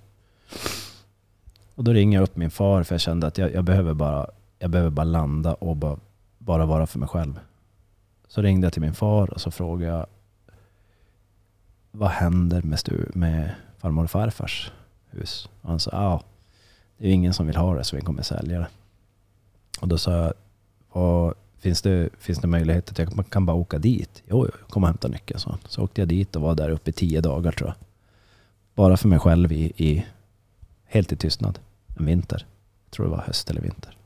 [1.74, 4.26] Och då ringer jag upp min far för jag kände att jag, jag behöver, bara,
[4.58, 5.98] jag behöver bara landa och bara,
[6.38, 7.40] bara vara för mig själv.
[8.28, 10.06] Så ringde jag till min far och så frågade jag
[11.90, 14.72] vad händer med, stu, med farmor och farfars
[15.10, 15.48] hus?
[15.60, 16.22] Och han sa, ja,
[16.98, 18.68] det är ingen som vill ha det så vi kommer sälja det.
[19.80, 24.22] Och då sa jag, finns, det, finns det möjlighet att jag kan bara åka dit?
[24.28, 25.58] Jo, jag kommer hämta nyckeln, så.
[25.68, 27.76] så åkte jag dit och var där uppe i tio dagar tror jag.
[28.74, 30.06] Bara för mig själv i, i
[30.84, 31.58] helt i tystnad.
[31.98, 32.46] En vinter.
[32.84, 33.96] Jag tror det var höst eller vinter.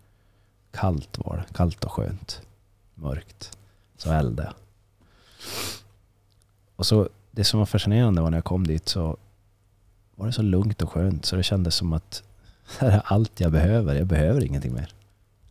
[0.70, 1.54] Kallt var det.
[1.54, 2.42] Kallt och skönt.
[2.94, 3.58] Mörkt.
[3.96, 4.54] Så eldade jag.
[6.76, 9.16] Och så det som var fascinerande var när jag kom dit så
[10.14, 12.22] var det så lugnt och skönt så det kändes som att
[12.78, 13.94] det här är allt jag behöver.
[13.94, 14.94] Jag behöver ingenting mer.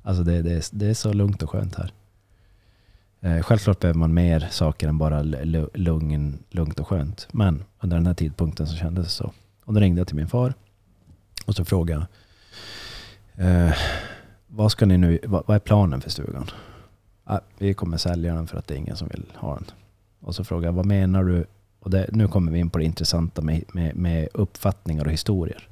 [0.04, 1.92] Alltså det, det, det är så lugnt och skönt här.
[3.22, 5.22] Eh, självklart behöver man mer saker än bara
[5.74, 7.28] lugn, lugnt och skönt.
[7.32, 9.34] Men under den här tidpunkten så kändes det så.
[9.66, 10.54] Och då ringde jag till min far
[11.46, 12.08] och så frågade
[13.36, 13.74] jag eh,
[14.48, 16.50] vad, ska ni nu, vad, vad är planen för stugan?
[17.24, 19.66] Ah, vi kommer sälja den för att det är ingen som vill ha den.
[20.20, 21.46] Och så frågade jag vad menar du?
[21.80, 25.68] Och det, nu kommer vi in på det intressanta med, med, med uppfattningar och historier.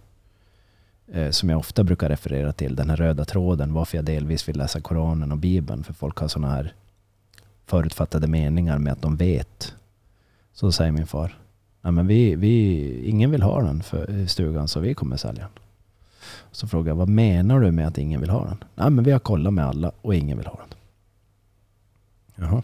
[1.14, 4.58] Eh, som jag ofta brukar referera till, den här röda tråden, varför jag delvis vill
[4.58, 6.74] läsa Koranen och Bibeln, för folk har sådana här
[7.66, 9.76] förutfattade meningar med att de vet.
[10.54, 11.38] Så säger min far,
[11.82, 15.64] Nej, men vi, vi, ingen vill ha den för stugan så vi kommer sälja den.
[16.52, 18.64] Så frågar jag, vad menar du med att ingen vill ha den?
[18.76, 20.78] Nej, men vi har kollat med alla och ingen vill ha den.
[22.36, 22.64] Jaha.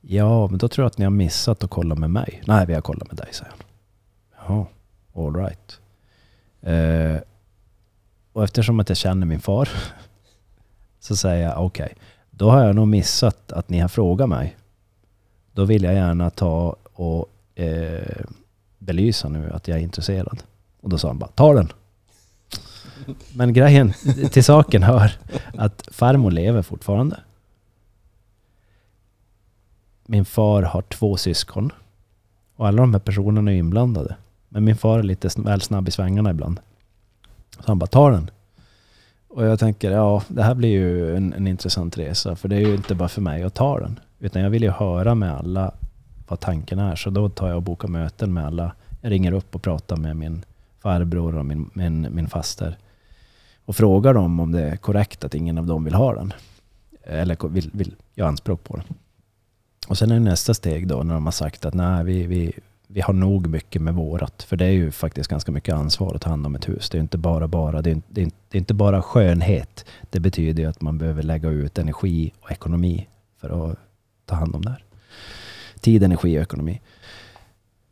[0.00, 2.42] Ja, men då tror jag att ni har missat att kolla med mig.
[2.46, 3.60] Nej, vi har kollat med dig, säger han.
[4.46, 4.66] Jaha,
[5.14, 5.80] all right.
[6.60, 7.22] Eh,
[8.32, 9.68] och eftersom att jag känner min far
[11.00, 11.96] så säger jag okej, okay,
[12.30, 14.56] då har jag nog missat att ni har frågat mig.
[15.52, 18.24] Då vill jag gärna ta och eh,
[18.78, 20.42] belysa nu att jag är intresserad.
[20.80, 21.68] Och då sa han bara, ta den.
[23.34, 23.92] Men grejen
[24.32, 25.12] till saken hör
[25.54, 27.20] att farmor lever fortfarande.
[30.06, 31.72] Min far har två syskon.
[32.56, 34.16] Och alla de här personerna är inblandade.
[34.48, 36.60] Men min far är lite väl snabb i svängarna ibland.
[37.56, 38.30] Så han bara, ta den.
[39.28, 42.36] Och jag tänker, ja det här blir ju en, en, intressant resa.
[42.36, 44.00] För det är ju inte bara för mig att ta den.
[44.18, 45.74] Utan jag vill ju höra med alla
[46.28, 46.96] vad tanken är.
[46.96, 48.72] Så då tar jag och bokar möten med alla.
[49.00, 50.44] Jag ringer upp och pratar med min
[50.82, 52.78] farbror och min, min, min faster.
[53.64, 56.32] Och frågar dem om det är korrekt att ingen av dem vill ha den.
[57.02, 58.84] Eller vill, vill göra anspråk på den.
[59.88, 62.52] Och sen är nästa steg då när de har sagt att nej, vi, vi,
[62.90, 64.42] vi har nog mycket med vårat.
[64.42, 66.90] För det är ju faktiskt ganska mycket ansvar att ta hand om ett hus.
[66.90, 69.84] Det är inte bara, bara, det är, det är, det är inte bara skönhet.
[70.10, 73.78] Det betyder ju att man behöver lägga ut energi och ekonomi för att
[74.26, 74.84] ta hand om det här.
[75.80, 76.80] Tid, energi och ekonomi.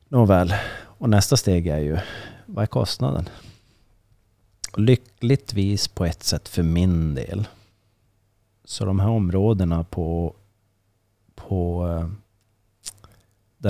[0.08, 0.54] Nåväl,
[0.98, 1.98] och nästa steg är ju,
[2.46, 3.28] vad är kostnaden?
[4.72, 7.48] Och lyckligtvis på ett sätt för min del.
[8.64, 10.34] Så de här områdena på,
[11.34, 12.08] på eh,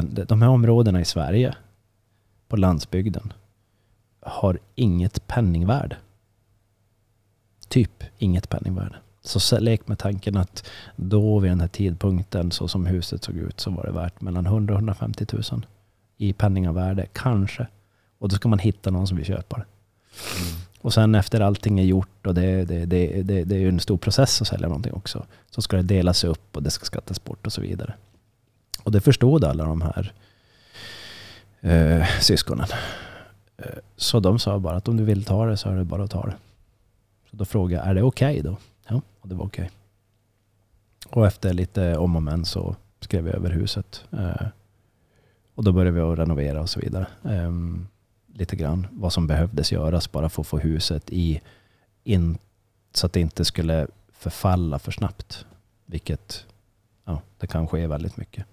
[0.02, 1.54] den, de här områdena i Sverige,
[2.48, 3.32] på landsbygden,
[4.20, 5.96] har inget penningvärde.
[7.68, 8.96] Typ inget penningvärde.
[9.22, 13.60] Så lek med tanken att då vid den här tidpunkten, så som huset såg ut,
[13.60, 15.66] så var det värt mellan 100 och 150 000
[16.16, 17.66] i penningvärde, kanske.
[18.18, 19.64] Och då ska man hitta någon som vill köpa det.
[20.40, 20.60] Mm.
[20.80, 23.96] Och sen efter allting är gjort och det, det, det, det, är ju en stor
[23.96, 25.26] process att sälja någonting också.
[25.50, 27.94] Så ska det delas upp och det ska skattas bort och så vidare.
[28.86, 30.12] Och det förstod alla de här
[31.60, 32.66] eh, syskonen.
[33.56, 36.04] Eh, så de sa bara att om du vill ta det så är det bara
[36.04, 36.34] att ta det.
[37.30, 38.56] Så då frågade jag, är det okej okay då?
[38.88, 39.70] Ja, och det var okej.
[41.06, 41.20] Okay.
[41.20, 44.04] Och efter lite om och men så skrev vi över huset.
[44.12, 44.46] Eh,
[45.54, 47.06] och då började vi att renovera och så vidare.
[47.24, 47.88] Ehm,
[48.34, 51.40] lite grann vad som behövdes göras bara för att få huset i
[52.04, 52.38] in,
[52.94, 55.46] så att det inte skulle förfalla för snabbt.
[55.86, 56.46] Vilket
[57.04, 58.46] ja, det kan ske väldigt mycket.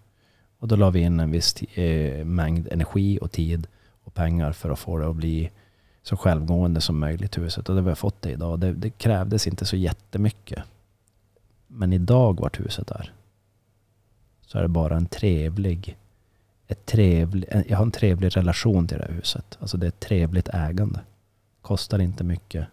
[0.64, 3.68] Och då la vi in en viss eh, mängd energi och tid
[4.04, 5.52] och pengar för att få det att bli
[6.04, 7.70] så självgående som möjligt huset.
[7.70, 8.60] Och det vi har fått det idag.
[8.60, 10.64] Det, det krävdes inte så jättemycket.
[11.68, 13.14] Men idag vart huset är,
[14.46, 15.98] så är det bara en trevlig
[16.68, 19.58] ett trevlig, jag har en trevlig relation till det här huset.
[19.60, 21.00] Alltså det är ett trevligt ägande.
[21.62, 22.68] Kostar inte mycket.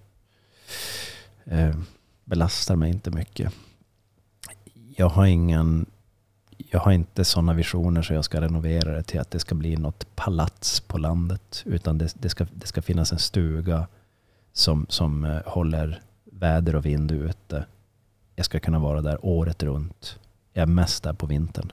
[1.45, 1.77] Eh,
[2.25, 3.53] belastar mig inte mycket.
[4.97, 5.87] Jag har ingen
[6.71, 9.77] jag har inte sådana visioner så jag ska renovera det till att det ska bli
[9.77, 11.63] något palats på landet.
[11.67, 13.87] Utan det, det, ska, det ska finnas en stuga
[14.53, 17.65] som, som eh, håller väder och vind ute.
[18.37, 20.19] Jag ska kunna vara där året runt.
[20.53, 21.73] Jag är mest där på vintern.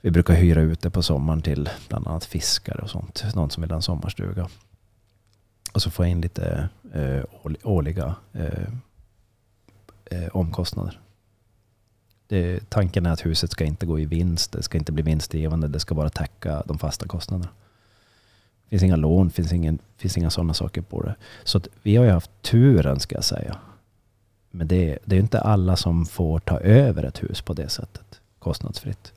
[0.00, 3.24] Vi brukar hyra ut det på sommaren till bland annat fiskare och sånt.
[3.34, 4.48] Någon som vill ha en sommarstuga.
[5.72, 7.24] Och så får jag in lite eh,
[7.62, 8.68] årliga eh,
[10.04, 11.00] eh, omkostnader.
[12.32, 14.52] Det, tanken är att huset ska inte gå i vinst.
[14.52, 15.68] Det ska inte bli vinstgivande.
[15.68, 17.50] Det ska bara täcka de fasta kostnaderna.
[18.64, 21.14] Det finns inga lån, det finns, ingen, finns inga sådana saker på det.
[21.44, 23.56] Så vi har ju haft turen ska jag säga.
[24.50, 28.20] Men det, det är inte alla som får ta över ett hus på det sättet
[28.38, 29.12] kostnadsfritt.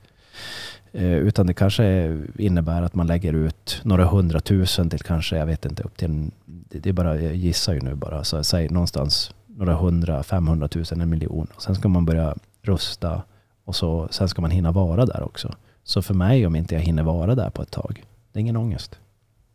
[0.92, 5.64] Eh, utan det kanske innebär att man lägger ut några hundratusen till kanske, jag vet
[5.64, 9.34] inte, upp till en, det är bara, jag gissar ju nu bara, så säg någonstans
[9.46, 11.46] några hundra, femhundratusen, en miljon.
[11.54, 12.34] Och sen ska man börja
[12.66, 13.22] rusta
[13.64, 15.54] och så, sen ska man hinna vara där också.
[15.82, 18.56] Så för mig, om inte jag hinner vara där på ett tag, det är ingen
[18.56, 18.98] ångest.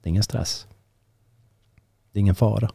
[0.02, 0.68] Det är ingen stress.
[2.12, 2.70] Det är ingen fara.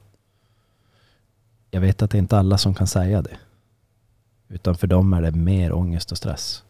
[1.71, 3.37] Jag vet att det är inte alla som kan säga det.
[4.49, 6.65] Utan för dem är det mer ångest och stress.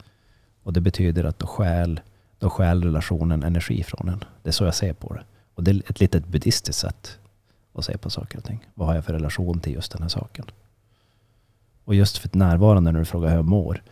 [0.62, 2.00] Och det betyder att då skäl,
[2.38, 4.24] då skäl relationen energi från en.
[4.42, 5.24] Det är så jag ser på det.
[5.54, 7.18] Och det är ett litet buddhistiskt sätt
[7.72, 8.66] att se på saker och ting.
[8.74, 10.44] Vad har jag för relation till just den här saken?
[11.86, 13.82] Och just för närvarande när du frågar hur jag mår.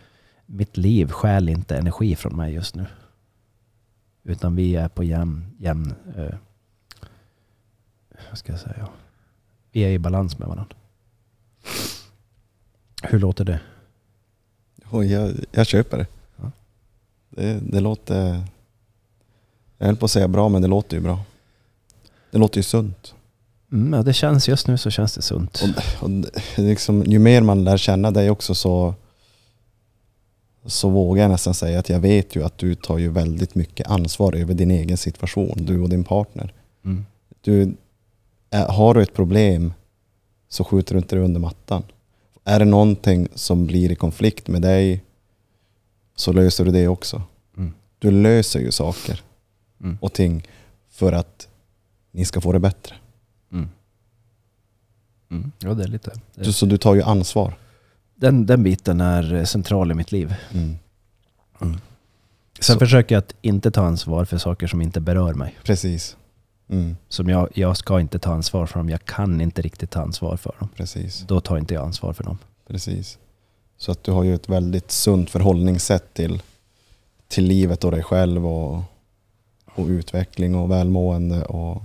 [0.46, 2.86] Mitt liv skäl inte energi från mig just nu.
[4.22, 6.34] Utan vi är på jämn, jämn eh,
[8.28, 8.88] vad ska jag säga?
[9.72, 10.76] Vi är i balans med varandra.
[13.02, 13.60] Hur låter det?
[14.90, 16.06] Oh, jag, jag köper det.
[17.30, 18.44] Det, det låter...
[19.78, 21.24] Jag höll på att säga bra, men det låter ju bra.
[22.30, 23.14] Det låter ju sunt.
[23.74, 25.62] Mm, ja, det känns just nu så känns det sunt.
[25.62, 26.10] Och, och
[26.56, 28.94] liksom, ju mer man lär känna dig också så,
[30.66, 33.86] så vågar jag nästan säga att jag vet ju att du tar ju väldigt mycket
[33.86, 36.52] ansvar över din egen situation, du och din partner.
[36.84, 37.06] Mm.
[37.40, 37.74] Du,
[38.50, 39.72] är, har du ett problem
[40.48, 41.82] så skjuter du inte det under mattan.
[42.44, 45.04] Är det någonting som blir i konflikt med dig
[46.16, 47.22] så löser du det också.
[47.56, 47.72] Mm.
[47.98, 49.22] Du löser ju saker
[49.80, 49.98] mm.
[50.00, 50.48] och ting
[50.90, 51.48] för att
[52.10, 52.94] ni ska få det bättre.
[53.54, 53.68] Mm.
[55.30, 55.52] mm.
[55.58, 56.12] Ja, det är lite.
[56.34, 56.52] Det är.
[56.52, 57.54] Så du tar ju ansvar.
[58.14, 60.34] Den, den biten är central i mitt liv.
[60.52, 60.76] Mm.
[61.60, 61.78] Mm.
[62.60, 62.78] Sen så.
[62.78, 65.58] försöker jag att inte ta ansvar för saker som inte berör mig.
[65.64, 66.16] Precis.
[66.68, 66.96] Mm.
[67.08, 68.88] Som jag, jag ska inte ta ansvar för dem.
[68.88, 70.68] Jag kan inte riktigt ta ansvar för dem.
[70.76, 71.24] Precis.
[71.28, 72.38] Då tar inte jag ansvar för dem.
[72.66, 73.18] Precis.
[73.76, 76.42] Så att du har ju ett väldigt sunt förhållningssätt till,
[77.28, 78.82] till livet och dig själv och,
[79.74, 81.44] och utveckling och välmående.
[81.44, 81.82] Och,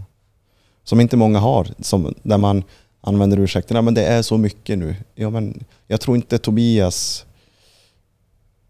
[0.84, 1.68] som inte många har.
[1.80, 2.64] Som, där man
[3.02, 4.96] använder ursäkten, men det är så mycket nu.
[5.16, 7.26] Ja, men jag tror inte Tobias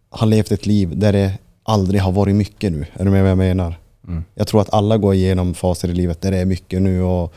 [0.10, 1.34] har levt ett liv där det
[1.64, 2.86] aldrig har varit mycket nu.
[2.94, 3.76] Är du med vad jag menar?
[4.08, 4.24] Mm.
[4.36, 7.34] Jag tror att alla går igenom faser i livet där det är mycket nu och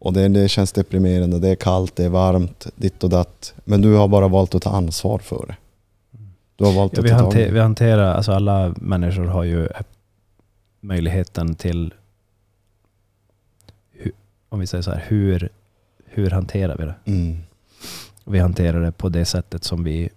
[0.00, 3.54] och det, det känns deprimerande, det är kallt, det är varmt, ditt och datt.
[3.64, 5.56] Men du har bara valt att ta ansvar för det.
[6.56, 9.68] Du har valt ja, att vi, ta hanter, vi hanterar, alltså alla människor har ju
[10.80, 11.94] möjligheten till,
[14.50, 15.48] om vi säger så här, hur,
[16.04, 16.94] hur hanterar vi det?
[17.04, 17.38] Mm.
[18.24, 20.10] Vi hanterar det på det sättet som vi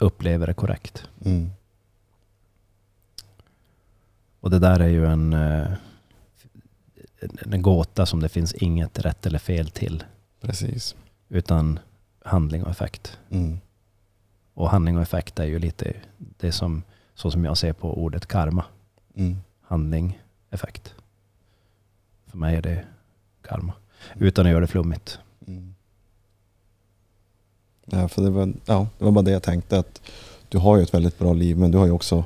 [0.00, 1.08] upplever är korrekt.
[1.24, 1.50] Mm.
[4.40, 5.72] Och det där är ju en, eh,
[7.20, 10.04] en, en gåta som det finns inget rätt eller fel till.
[10.40, 10.96] Precis.
[11.28, 11.78] Utan
[12.24, 13.18] handling och effekt.
[13.30, 13.60] Mm.
[14.54, 16.82] Och handling och effekt är ju lite det som,
[17.14, 18.64] så som jag ser på ordet karma.
[19.14, 19.36] Mm.
[19.60, 20.94] Handling, effekt.
[22.26, 22.84] För mig är det
[23.50, 23.72] karma.
[24.18, 25.18] Utan att göra det flummigt.
[25.46, 25.74] Mm.
[27.86, 30.00] Ja, för det var, ja, det var bara det jag tänkte att
[30.48, 32.24] du har ju ett väldigt bra liv men du har ju också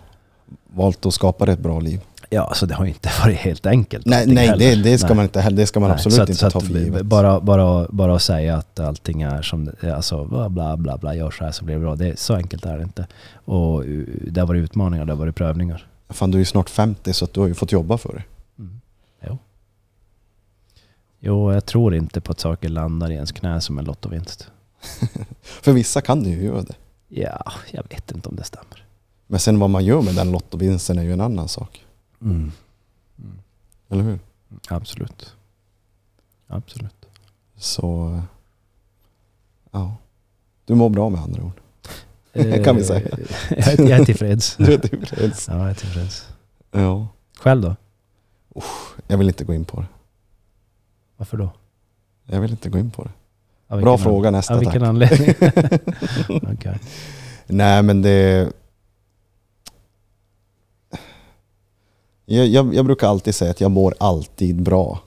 [0.67, 2.01] valt att skapa ett bra liv.
[2.31, 4.07] Ja, alltså det har ju inte varit helt enkelt.
[4.07, 5.17] Nej, nej det, det ska Nej.
[5.17, 7.03] man inte det ska man Nej, absolut så att- inte så ta för givet.
[7.03, 11.45] Bara, bara, bara att säga att allting är som alltså bla bla bla, gör så
[11.45, 11.97] här så blir det bra.
[11.97, 13.07] Det är, så enkelt är det inte.
[13.45, 15.87] Och uh, det har varit utmaningar, det har varit prövningar.
[16.09, 18.23] Fan du är ju snart 50 så att du har ju fått jobba för det.
[21.25, 21.37] Mm.
[21.39, 21.53] Jo.
[21.53, 24.51] jag tror inte på att saker landar i ens knä som en lottovinst.
[25.43, 26.75] För vissa kan det ju göra det.
[27.09, 28.85] Ja, jag vet inte om det stämmer.
[29.27, 31.85] Men sen vad man gör med den lottovinsten är ju en annan sak.
[32.23, 32.53] Mm.
[33.89, 34.19] Eller hur?
[34.69, 35.35] Absolut.
[36.47, 37.07] Absolut.
[37.57, 38.21] Så...
[39.71, 39.97] Ja.
[40.65, 41.61] Du mår bra med andra ord.
[42.65, 43.09] Kan vi säga.
[43.09, 43.19] Eh,
[43.51, 44.57] jag, är- jag är tillfreds.
[44.57, 45.49] Du är tillfreds.
[45.49, 46.27] Ja, jag är tillfreds.
[46.71, 47.09] Ja.
[47.39, 47.77] Själv då?
[49.07, 49.87] Jag vill inte gå in på det.
[51.25, 51.51] Varför då?
[52.27, 53.11] Jag vill inte gå in på det.
[53.69, 54.89] Av Bra fråga an- nästa Av vilken tack.
[54.89, 55.35] anledning?
[56.53, 56.79] Okej.
[57.47, 58.53] Nej men det...
[62.27, 65.01] Jag, jag, jag brukar alltid säga att jag mår alltid bra.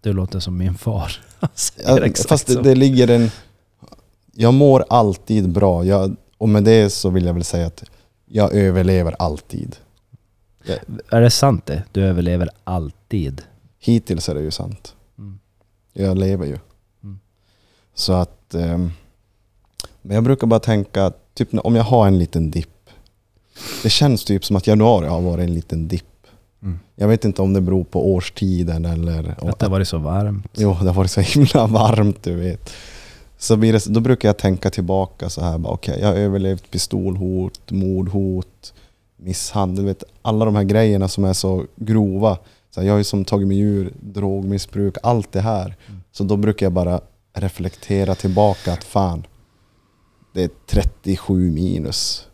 [0.00, 1.12] Du låter som min far.
[1.40, 3.30] Han säger Ja, exakt fast det, det ligger en...
[4.32, 5.84] Jag mår alltid bra.
[5.84, 7.84] Jag, och med det så vill jag väl säga att
[8.26, 9.76] jag överlever alltid.
[11.10, 11.82] Är det sant det?
[11.92, 13.42] Du överlever alltid.
[13.80, 14.94] Hittills är det ju sant.
[15.18, 15.38] Mm.
[15.92, 16.58] Jag lever ju.
[17.02, 17.18] Mm.
[17.94, 18.54] Så att...
[18.54, 18.90] ehm,
[20.02, 22.90] men jag brukar bara tänka, typ om jag har en liten dipp.
[23.82, 26.26] Det känns typ som att januari har varit en liten dipp.
[26.62, 26.78] Mm.
[26.94, 29.34] Jag vet inte om det beror på årstiden eller...
[29.48, 30.50] Att det har varit så varmt.
[30.56, 32.70] Jo, det har varit så himla varmt du vet.
[33.38, 38.74] Så det, då brukar jag tänka tillbaka så här, okej jag har överlevt pistolhot, mordhot,
[39.16, 42.38] misshandel, vet, alla de här grejerna som är så grova.
[42.70, 45.76] Så jag har ju som tagit mig ur drogmissbruk, allt det här.
[45.88, 46.00] Mm.
[46.12, 47.00] Så då brukar jag bara
[47.32, 49.26] reflektera tillbaka att fan,
[50.32, 52.26] det är 37 minus.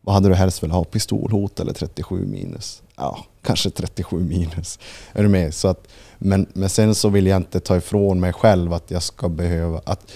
[0.00, 0.84] Vad hade du helst velat ha?
[0.84, 2.82] Pistolhot eller 37 minus?
[2.96, 4.78] Ja, kanske 37 minus.
[5.12, 5.54] Är du med?
[5.54, 5.88] Så att,
[6.18, 9.80] men, men sen så vill jag inte ta ifrån mig själv att jag ska behöva...
[9.84, 10.12] Att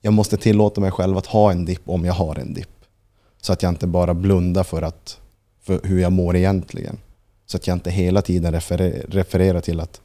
[0.00, 2.68] jag måste tillåta mig själv att ha en dipp om jag har en dipp.
[3.42, 5.20] Så att jag inte bara blundar för, att,
[5.62, 6.98] för hur jag mår egentligen.
[7.46, 10.00] Så att jag inte hela tiden referer, refererar till att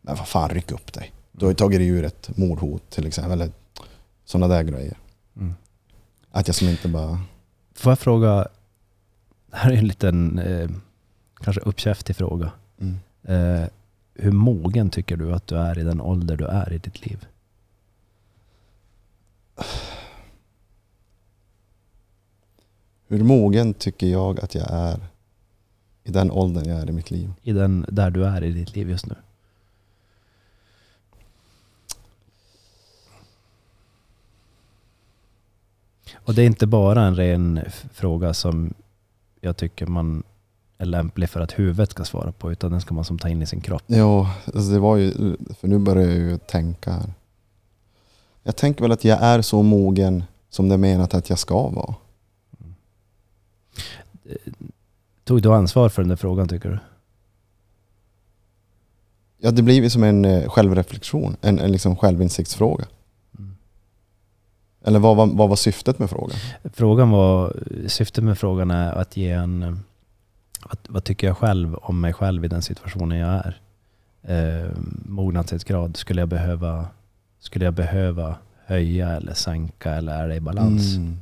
[0.00, 1.12] men vad fan, ryck upp dig.
[1.32, 3.32] Du har ju tagit dig ur ett mordhot till exempel.
[3.32, 3.52] Eller
[4.24, 4.98] sådana där grejer.
[5.36, 5.54] Mm.
[6.30, 7.20] Att jag som inte bara...
[7.74, 8.48] Får jag fråga,
[9.46, 10.70] det här är en liten, eh,
[11.40, 12.52] kanske uppkäftig fråga.
[12.78, 12.98] Mm.
[13.22, 13.68] Eh,
[14.14, 17.26] hur mogen tycker du att du är i den ålder du är i ditt liv?
[23.08, 25.00] Hur mogen tycker jag att jag är
[26.10, 27.32] i den åldern jag är i mitt liv?
[27.42, 29.14] I den, där du är i ditt liv just nu?
[36.14, 37.60] Och det är inte bara en ren
[37.92, 38.74] fråga som
[39.40, 40.22] jag tycker man
[40.78, 43.42] är lämplig för att huvudet ska svara på, utan den ska man som ta in
[43.42, 43.82] i sin kropp.
[43.86, 45.36] Ja, alltså det var ju...
[45.58, 47.12] För nu börjar jag ju tänka här.
[48.42, 51.68] Jag tänker väl att jag är så mogen som det är menat att jag ska
[51.68, 51.94] vara.
[55.30, 56.78] Tog du ansvar för den där frågan tycker du?
[59.38, 61.36] Ja, det blir ju som en eh, självreflektion.
[61.40, 62.84] En, en liksom självinsiktsfråga.
[63.38, 63.56] Mm.
[64.84, 66.36] Eller vad var, vad var syftet med frågan?
[66.72, 67.56] Frågan var,
[67.86, 69.80] syftet med frågan är att ge en,
[70.64, 73.60] vad, vad tycker jag själv om mig själv i den situationen jag är?
[74.22, 74.70] Eh,
[75.04, 76.86] mognadsgrad, skulle jag behöva,
[77.38, 78.34] skulle jag behöva
[78.66, 80.96] höja eller sänka eller är det i balans?
[80.96, 81.20] Mm.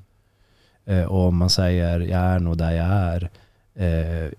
[0.85, 3.31] Eh, och om man säger jag är nog där jag är
[3.85, 4.31] eh,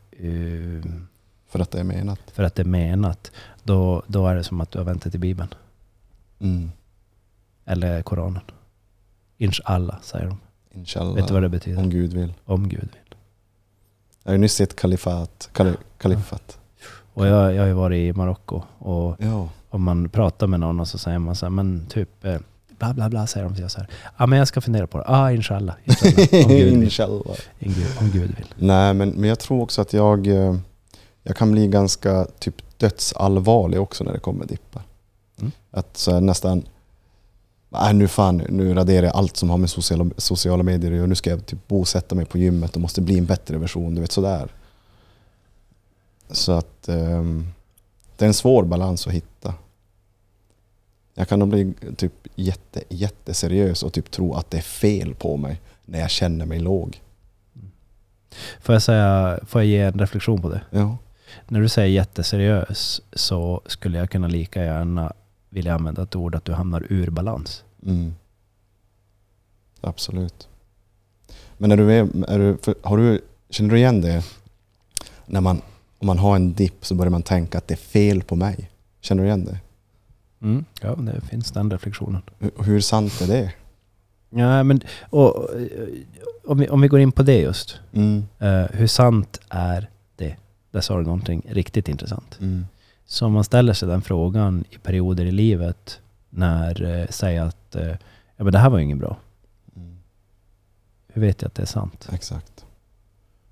[1.47, 2.19] För att det är menat.
[2.33, 3.31] för att det är menat,
[3.63, 5.49] då, då är det som att du har vänt dig till Bibeln.
[6.39, 6.71] Mm.
[7.65, 8.41] Eller Koranen.
[9.37, 10.37] Inshallah säger de.
[10.71, 11.15] Inshallah.
[11.15, 11.79] Vet du vad det betyder?
[11.79, 12.33] Om Gud vill.
[12.45, 13.15] Om Gud vill.
[14.23, 15.49] Jag har ju nyss sett kalifat.
[15.53, 16.59] Kali, kalifat.
[17.13, 19.49] Och jag, jag har ju varit i Marocko och Ja.
[19.69, 22.37] om man pratar med någon och så säger man så här, men typ eh,
[22.79, 23.89] bla bla bla säger de till så här.
[24.17, 25.03] Ja men jag ska fundera på det.
[25.07, 25.75] Ah inshallah.
[25.83, 26.45] inshallah.
[26.45, 26.83] Om Gud.
[26.83, 27.21] Inshallah.
[27.21, 28.53] Om Gud, om Gud vill.
[28.57, 30.55] Nej, men, men jag tror också att jag, eh,
[31.23, 34.81] jag kan bli ganska typ dödsallvarlig också när det kommer dippar.
[35.39, 35.51] Mm.
[35.71, 36.63] Att så nästan,
[37.69, 41.07] nej nu fan, nu raderar jag allt som har med sociala, sociala medier att göra.
[41.07, 43.95] Nu ska jag typ bosätta mig på gymmet och måste bli en bättre version.
[43.95, 44.51] Du vet sådär.
[46.31, 47.47] Så att ehm,
[48.17, 49.53] det är en svår balans att hitta.
[51.19, 55.37] Jag kan nog bli typ jätte, jätteseriös och typ tro att det är fel på
[55.37, 57.01] mig när jag känner mig låg.
[58.61, 60.61] Får jag, säga, får jag ge en reflektion på det?
[60.69, 60.97] Ja.
[61.47, 65.13] När du säger jätteseriös så skulle jag kunna lika gärna
[65.49, 67.63] vilja använda ett ord att du hamnar ur balans.
[67.85, 68.15] Mm.
[69.81, 70.47] Absolut.
[71.57, 71.93] Men är du,
[72.27, 74.23] är du, för, har du, känner du igen det?
[75.25, 75.61] När man,
[75.97, 78.69] om man har en dipp så börjar man tänka att det är fel på mig.
[79.01, 79.59] Känner du igen det?
[80.41, 80.65] Mm.
[80.81, 82.21] Ja, det finns den reflektionen.
[82.39, 83.53] Hur, hur sant är det?
[84.29, 85.87] Ja, men, och, eh,
[86.45, 87.79] om, vi, om vi går in på det just.
[87.93, 88.23] Mm.
[88.39, 90.35] Eh, hur sant är det?
[90.71, 92.37] Där sa du någonting riktigt intressant.
[92.41, 92.65] Mm.
[93.05, 97.75] Så om man ställer sig den frågan i perioder i livet när, eh, säg att
[97.75, 97.95] eh,
[98.35, 99.17] ja, men det här var ju inget bra.
[99.75, 99.97] Mm.
[101.07, 102.09] Hur vet jag att det är sant?
[102.13, 102.65] Exakt.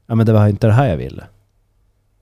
[0.06, 1.24] Ja men det var inte det här jag ville.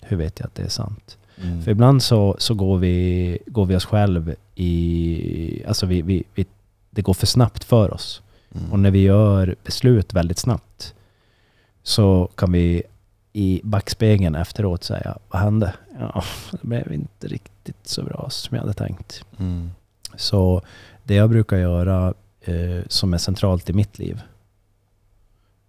[0.01, 1.17] Hur vet jag att det är sant?
[1.43, 1.61] Mm.
[1.61, 5.63] För ibland så, så går, vi, går vi oss själv i...
[5.67, 6.45] Alltså vi, vi, vi,
[6.89, 8.21] det går för snabbt för oss.
[8.55, 8.71] Mm.
[8.71, 10.93] Och när vi gör beslut väldigt snabbt
[11.83, 12.83] så kan vi
[13.33, 15.73] i backspegeln efteråt säga Vad hände?
[15.99, 19.25] Ja, det blev inte riktigt så bra som jag hade tänkt.
[19.39, 19.71] Mm.
[20.15, 20.61] Så
[21.03, 24.21] det jag brukar göra eh, som är centralt i mitt liv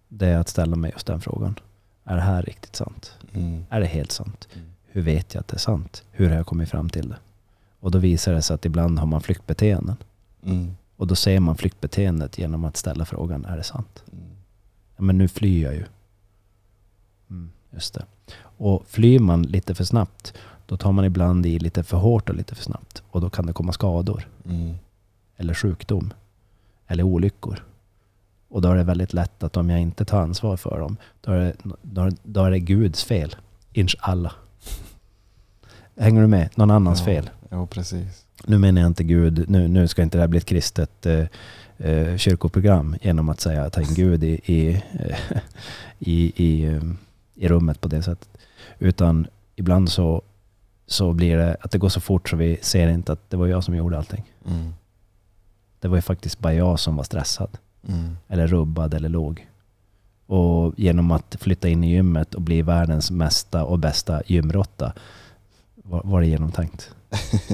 [0.07, 1.59] det är att ställa mig just den frågan.
[2.03, 3.17] Är det här riktigt sant?
[3.33, 3.65] Mm.
[3.69, 4.47] Är det helt sant?
[4.53, 4.67] Mm.
[4.97, 6.03] Hur vet jag att det är sant?
[6.11, 7.17] Hur har jag kommit fram till det?
[7.79, 9.95] Och då visar det sig att ibland har man flyktbeteenden.
[10.43, 10.77] Mm.
[10.95, 14.03] Och då ser man flyktbeteendet genom att ställa frågan, är det sant?
[14.11, 14.25] Mm.
[14.95, 15.85] Ja, men nu flyr jag ju.
[17.29, 18.05] Mm, just det.
[18.41, 20.33] Och flyr man lite för snabbt,
[20.65, 23.03] då tar man ibland i lite för hårt och lite för snabbt.
[23.11, 24.75] Och då kan det komma skador, Mm.
[25.35, 26.13] eller sjukdom,
[26.87, 27.63] eller olyckor.
[28.49, 31.31] Och då är det väldigt lätt att om jag inte tar ansvar för dem, då
[31.31, 33.35] är det, då då är det Guds fel.
[33.73, 34.33] Inshallah.
[35.97, 36.49] Hänger du med?
[36.55, 37.05] Någon annans Ja.
[37.05, 37.29] fel.
[37.49, 38.25] Ja, precis.
[38.45, 41.25] Nu menar jag inte Gud, nu, nu ska inte det här bli ett kristet eh,
[41.77, 44.83] eh, kyrkoprogram genom att säga att ta in Gud i, i,
[45.99, 46.81] i, i, eh,
[47.35, 48.29] i rummet på det sättet.
[48.79, 50.21] Utan ibland så,
[50.87, 53.47] så blir det att det går så fort så vi ser inte att det var
[53.47, 54.23] jag som gjorde allting.
[54.47, 54.73] Mm.
[55.79, 57.57] Det var ju faktiskt bara jag som var stressad.
[57.87, 58.17] Mm.
[58.27, 59.47] Eller rubbad eller låg.
[60.25, 64.93] Och genom att flytta in i gymmet och bli världens mesta och bästa gymrotta
[65.89, 66.91] var, var det genomtänkt.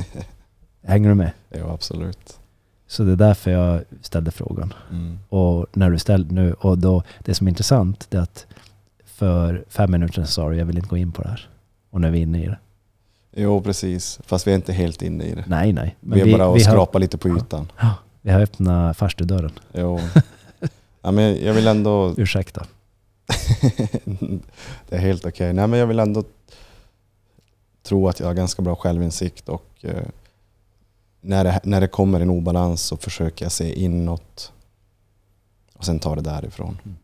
[0.83, 1.31] Hänger du med?
[1.49, 2.39] Ja, absolut.
[2.87, 4.73] Så det är därför jag ställde frågan.
[4.91, 5.19] Mm.
[5.29, 8.45] Och när du ställde nu, och då, det som är intressant det är att
[9.05, 11.49] för fem minuter sedan sa du jag vill inte gå in på det här.
[11.89, 12.57] Och nu är vi inne i det.
[13.35, 14.19] Jo, precis.
[14.25, 15.43] Fast vi är inte helt inne i det.
[15.47, 15.95] Nej, nej.
[15.99, 17.71] vi är bara och vi, skrapar lite på ytan.
[18.21, 19.51] vi har öppnat farstudörren.
[19.73, 19.99] Jo.
[21.01, 22.13] ja, men jag vill ändå...
[22.17, 22.65] Ursäkta.
[24.89, 25.53] det är helt okej.
[25.53, 26.23] Nej, men jag vill ändå
[27.83, 30.07] tro att jag har ganska bra självinsikt och eh,
[31.21, 34.51] när, det, när det kommer en obalans så försöker jag se inåt
[35.73, 36.77] och sen ta det därifrån.
[36.85, 36.97] Mm.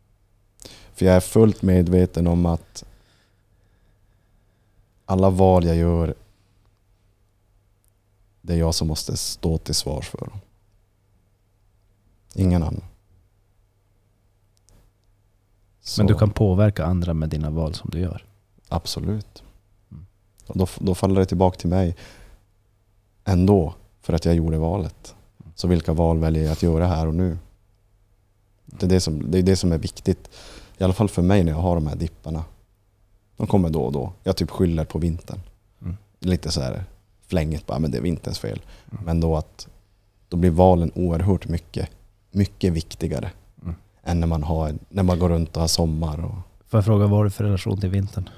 [0.94, 2.84] För jag är fullt medveten om att
[5.06, 6.16] alla val jag gör,
[8.42, 10.30] det är jag som måste stå till svars för.
[12.36, 12.84] Ingen annan.
[15.98, 18.26] Men du Så- kan påverka andra med dina val som du gör.
[18.70, 19.44] Absolut.
[20.50, 21.96] Och då, då faller det tillbaka till mig
[23.26, 25.16] ändå, för att jag gjorde valet.
[25.56, 27.38] Så vilka val väljer jag att göra här och nu?
[28.66, 30.30] Det är det som, det är, det som är viktigt.
[30.78, 32.44] I alla fall för mig när jag har de här dipparna.
[33.38, 34.14] De kommer då och då.
[34.24, 35.40] Jag typ skyller på vintern.
[35.82, 35.98] Mm.
[36.20, 36.84] Lite så här
[37.28, 38.62] flängigt bara, men det är vinterns fel.
[38.92, 39.04] Mm.
[39.06, 39.68] Men då att
[40.30, 41.90] då blir valen oerhört mycket,
[42.32, 43.32] mycket viktigare.
[43.64, 43.76] Mm.
[44.04, 46.26] Än när man, har, när man går runt och har sommar.
[46.26, 46.36] Och,
[46.68, 48.30] Får jag fråga, vad har du för relation till vintern?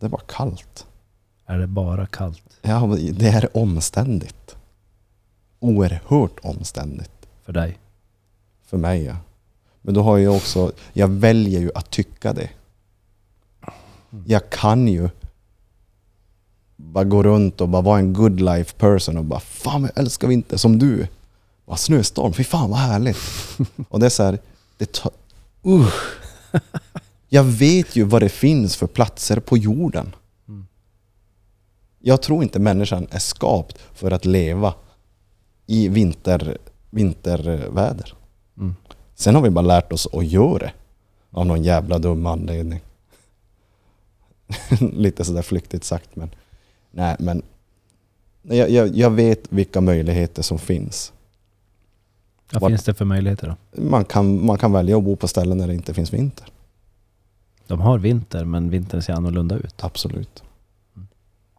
[0.00, 0.86] Det var kallt.
[1.46, 4.56] Är det bara kallt Ja, men det är omständigt.
[5.58, 7.28] Oerhört omständigt.
[7.44, 7.78] för dig?
[8.66, 9.16] För mig ja.
[9.82, 12.50] Men då har jag också, jag väljer ju att tycka det.
[14.26, 15.08] Jag kan ju
[16.76, 20.28] bara gå runt och bara vara en good life person och bara Fan jag älskar
[20.28, 21.06] vinter som du.
[21.66, 23.18] Bara, snöstorm, fy fan vad härligt.
[23.88, 24.38] och det är så här,
[24.78, 25.12] det tar,
[25.66, 25.92] uh.
[27.28, 30.14] Jag vet ju vad det finns för platser på jorden.
[30.48, 30.66] Mm.
[31.98, 34.74] Jag tror inte människan är skapt för att leva
[35.66, 36.58] i vinter,
[36.90, 38.14] vinterväder.
[38.56, 38.74] Mm.
[39.14, 40.72] Sen har vi bara lärt oss att göra det.
[41.30, 42.80] Av någon jävla dum anledning.
[44.80, 46.30] Lite sådär flyktigt sagt men...
[46.90, 47.42] Nej men...
[48.42, 51.12] Jag, jag, jag vet vilka möjligheter som finns.
[52.52, 53.82] Vad finns det för möjligheter då?
[53.82, 56.46] Man kan, man kan välja att bo på ställen där det inte finns vinter.
[57.68, 59.84] De har vinter, men vintern ser annorlunda ut.
[59.84, 60.42] Absolut.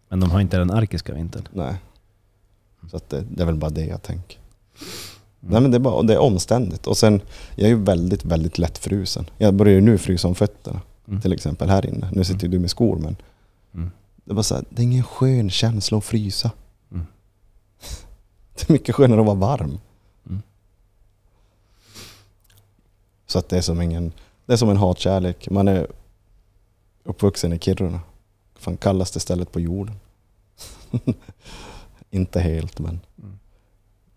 [0.10, 1.48] Men de har inte den arkiska vintern.
[1.54, 1.76] Nej.
[2.92, 4.38] Så att det, det är väl bara det jag tänker.
[5.42, 5.52] Mm.
[5.52, 6.88] Nej men det är, bara, det är omständigt.
[6.88, 7.22] Och sen,
[7.56, 9.26] jag är ju väldigt, väldigt lättfrusen.
[9.38, 10.82] Jag börjar ju nu frysa om fötterna.
[11.08, 11.22] Mm.
[11.22, 12.10] Till exempel här inne.
[12.14, 13.16] Nu sitter ju du med skor men
[13.74, 13.92] Mm.
[14.26, 16.52] det var så här, det är ingen skön känsla att frysa.
[16.92, 17.06] Mm.
[18.56, 19.80] Det är mycket skönare att vara varm.
[20.30, 20.42] Mm.
[23.28, 24.12] Så att det är som ingen,
[24.46, 25.50] det är som en hatkärlek.
[25.50, 25.88] Man är
[27.10, 28.00] uppvuxen i Kiruna.
[28.56, 29.96] Fan kallaste stället på jorden.
[32.12, 33.40] Inte helt men Mm.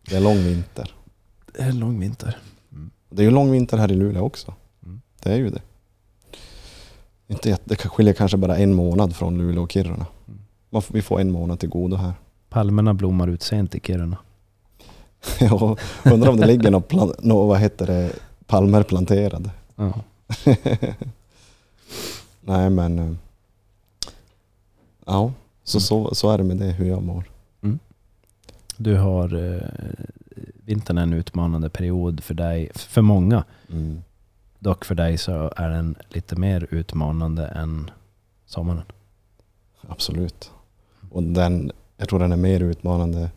[0.09, 0.95] det är lång vinter.
[1.53, 2.39] Det är lång vinter.
[3.11, 4.55] Det är ju lång vinter här i Luleå också.
[4.85, 5.01] Mm.
[5.23, 5.63] Det är ju det.
[7.29, 10.07] Inte det skiljer kanske bara en månad från Luleå och Kiruna.
[10.29, 10.41] Mm.
[10.71, 12.13] Man Vi får en månad till godo här.
[12.49, 14.17] Palmerna blommar ut sent i Kiruna.
[15.41, 18.13] Jag undrar om det ligger något, plan, nå vad heter det,
[18.47, 19.51] palmer planterade.
[19.77, 19.93] Ja.
[22.45, 22.99] Nej men...
[22.99, 23.13] eh,
[25.07, 25.33] Ja,
[25.65, 25.83] så, Mm.
[25.83, 27.25] så, så är det med det hur jag mår.
[28.77, 29.63] Du har eh,
[30.65, 33.45] vintern är en utmanande period för dig, för många.
[33.71, 34.03] Mm.
[34.59, 37.91] Dock för dig så är den lite mer utmanande än
[38.47, 38.83] sommaren.
[39.89, 40.51] Absolut.
[41.11, 43.31] Och den, jag tror den är mer utmanande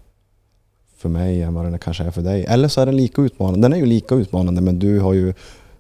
[0.96, 2.46] för mig än vad den kanske är för dig.
[2.46, 3.62] Eller så är den lika utmanande.
[3.66, 5.34] Den är ju lika utmanande men du har ju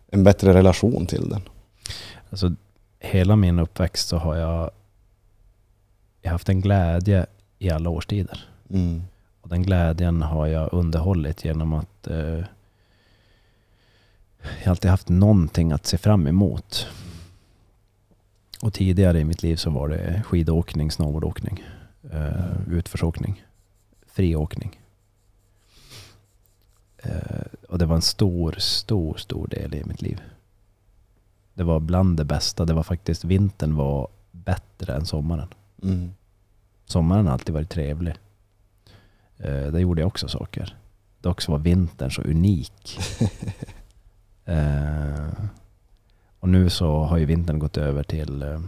[0.07, 1.41] en bättre relation till den.
[2.29, 2.51] Alltså,
[3.05, 4.71] hela min uppväxt så har jag,
[6.21, 7.25] jag haft en glädje
[7.59, 8.45] i alla årstider.
[8.69, 9.03] Mm.
[9.41, 12.43] Och den glädjen har jag underhållit genom att eh,
[14.63, 16.87] jag alltid haft någonting att se fram emot.
[18.61, 21.63] Och tidigare i mitt liv så var det skidåkning, snowboardåkning,
[22.11, 23.43] eh, utförsåkning,
[24.07, 24.79] friåkning.
[26.97, 30.21] Eh, och det var en stor, stor, stor del i mitt liv.
[31.55, 32.65] Det var bland det bästa.
[32.65, 35.47] Det var faktiskt, vintern var bättre än sommaren.
[35.83, 36.13] Mm.
[36.85, 38.13] Sommaren har alltid varit trevlig.
[39.37, 40.75] Eh, där gjorde jag också saker.
[41.19, 42.99] Dock så var vintern så unik.
[44.45, 45.29] eh,
[46.39, 48.59] och nu så har ju vintern gått över till eh,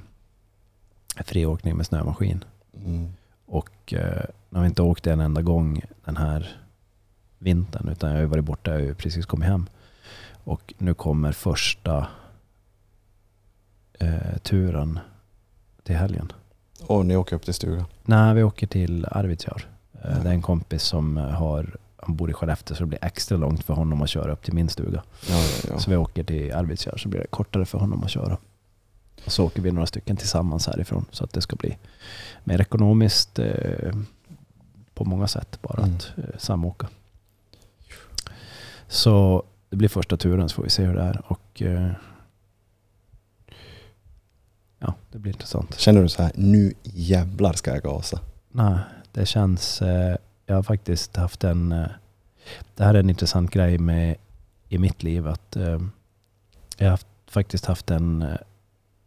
[1.25, 2.43] friåkning med snömaskin.
[2.85, 3.13] Mm.
[3.45, 6.57] Och eh, jag har inte åkt en enda gång den här
[7.38, 7.89] vintern.
[7.89, 9.65] Utan jag har ju varit borta, jag har ju precis kommit hem.
[10.43, 12.07] Och nu kommer första
[13.99, 14.99] eh, turen
[15.83, 16.31] till helgen.
[16.81, 17.85] Och ni åker upp till stugan.
[18.05, 19.67] Nej, vi åker till Arvidsjaur.
[19.93, 20.09] Eh, Ja.
[20.23, 23.37] Det är en kompis som eh, har, han bor i Skellefteå så det blir extra
[23.37, 25.03] långt för honom att köra upp till min stuga.
[25.29, 25.79] Ja, ja, ja.
[25.79, 28.37] Så vi åker till Arvidsjaur så blir det kortare för honom att köra.
[29.25, 31.77] Och så åker vi några stycken tillsammans härifrån så att det ska bli
[32.43, 33.93] mer ekonomiskt eh,
[34.93, 35.95] på många sätt bara Mm.
[35.95, 36.87] att eh, samåka.
[38.87, 41.21] Så det blir första turen så får vi se hur det är.
[41.31, 41.91] Och eh,
[44.80, 45.80] ja, det blir intressant.
[45.80, 48.19] Känner du så här, nu jävlar ska jag gasa?
[48.51, 48.80] Nej,
[49.11, 49.82] det känns...
[49.82, 50.15] Eh,
[50.45, 51.71] jag har faktiskt haft en...
[51.71, 51.88] Eh,
[52.75, 54.15] det här är en intressant grej med
[54.69, 55.28] i mitt liv.
[55.28, 55.80] att eh,
[56.78, 58.38] Jag har haft, faktiskt haft en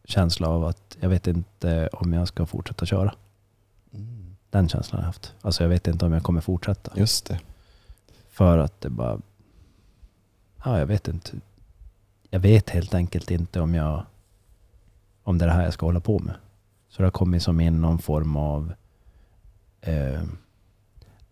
[0.04, 3.14] känsla av att jag vet inte om jag ska fortsätta köra.
[3.92, 4.36] Mm.
[4.50, 5.34] Den känslan har jag haft.
[5.42, 6.92] Alltså jag vet inte om jag kommer fortsätta.
[6.94, 7.40] Just det.
[8.30, 9.20] För att det bara...
[10.64, 11.30] Ja, jag vet inte.
[12.30, 14.06] Jag vet helt enkelt inte om jag...
[15.30, 16.34] Om det är det här jag ska hålla på med.
[16.88, 18.72] Så det har kommit som in någon form av
[19.80, 20.22] eh,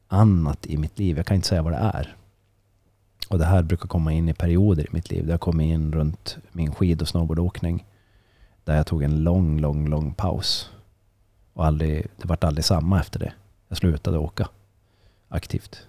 [0.08, 1.16] annat i mitt liv.
[1.16, 2.16] Jag kan inte säga vad det är.
[3.28, 5.26] Och det här brukar komma in i perioder i mitt liv.
[5.26, 7.86] Det har kommit in runt min skid och snowboardåkning.
[8.64, 10.70] Där jag tog en lång, lång, lång paus.
[11.52, 13.32] Och aldrig, det vart aldrig samma efter det.
[13.68, 14.48] Jag slutade åka
[15.28, 15.86] aktivt.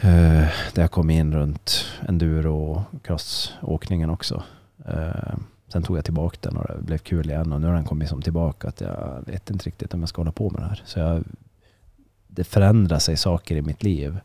[0.00, 4.42] Eh, Det har kommit in runt enduro och crossåkningen också.
[4.86, 5.34] Eh,
[5.74, 8.08] Sen tog jag tillbaka den och det blev kul igen och nu har den kommit
[8.08, 10.82] som tillbaka att jag vet inte riktigt om jag ska hålla på med det här.
[10.84, 11.24] Så jag,
[12.26, 14.18] det förändrar sig saker i mitt liv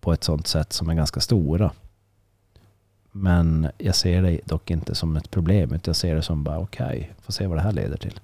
[0.00, 1.70] på ett sånt sätt som är ganska stora.
[3.12, 6.58] Men jag ser det dock inte som ett problem utan jag ser det som bara
[6.58, 8.20] okej, får se vad det här leder till.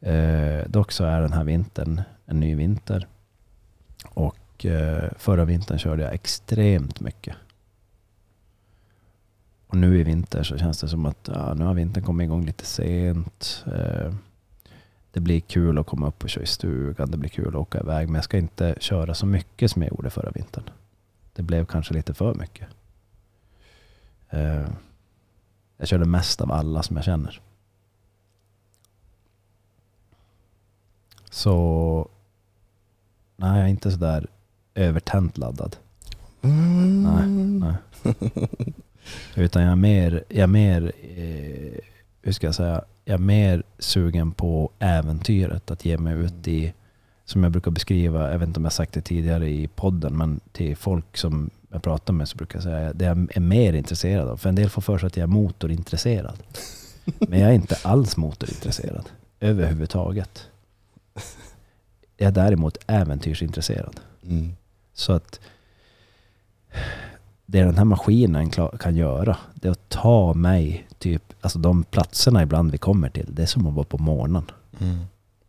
[0.00, 3.06] Eh, dock så är den här vintern en ny vinter.
[4.08, 7.36] Och eh, förra vintern körde jag extremt mycket.
[9.66, 12.46] Och nu i vinter så känns det som att ja, nu har vintern kommit igång
[12.46, 13.64] lite sent.
[13.66, 14.14] Eh,
[15.10, 17.10] det blir kul att komma upp och köra i stugan.
[17.10, 18.08] Det blir kul att åka iväg.
[18.08, 20.70] Men jag ska inte köra så mycket som jag gjorde förra vintern.
[21.32, 22.68] Det blev kanske lite för mycket.
[24.30, 24.68] Eh,
[25.76, 27.40] jag körde mest av alla som jag känner.
[31.30, 32.08] Så
[33.36, 34.26] nej, jag är inte sådär
[34.74, 35.76] övertänt laddad.
[36.42, 37.02] Mm.
[37.02, 37.76] Nej, nej.
[39.34, 41.78] Utan jag är mer, jag är mer eh,
[42.22, 45.70] hur ska jag säga, jag är mer sugen på äventyret.
[45.70, 46.72] Att ge mig ut i,
[47.24, 50.40] som jag brukar beskriva, jag vet inte om jag sagt det tidigare i podden, men
[50.52, 54.28] till folk som jag pratar med så brukar jag säga det jag är mer intresserad
[54.28, 54.36] av.
[54.36, 56.42] För en del får för sig att jag är motorintresserad.
[57.18, 59.10] Men jag är inte alls motorintresserad.
[59.40, 60.48] Överhuvudtaget.
[62.16, 64.00] Jag är däremot äventyrsintresserad.
[64.22, 64.56] Mm.
[64.94, 65.40] Så att
[67.46, 72.42] det den här maskinen kan göra, det är att ta mig typ, alltså de platserna
[72.42, 74.50] ibland vi kommer till, det är som att vara på månen.
[74.80, 74.98] Mm.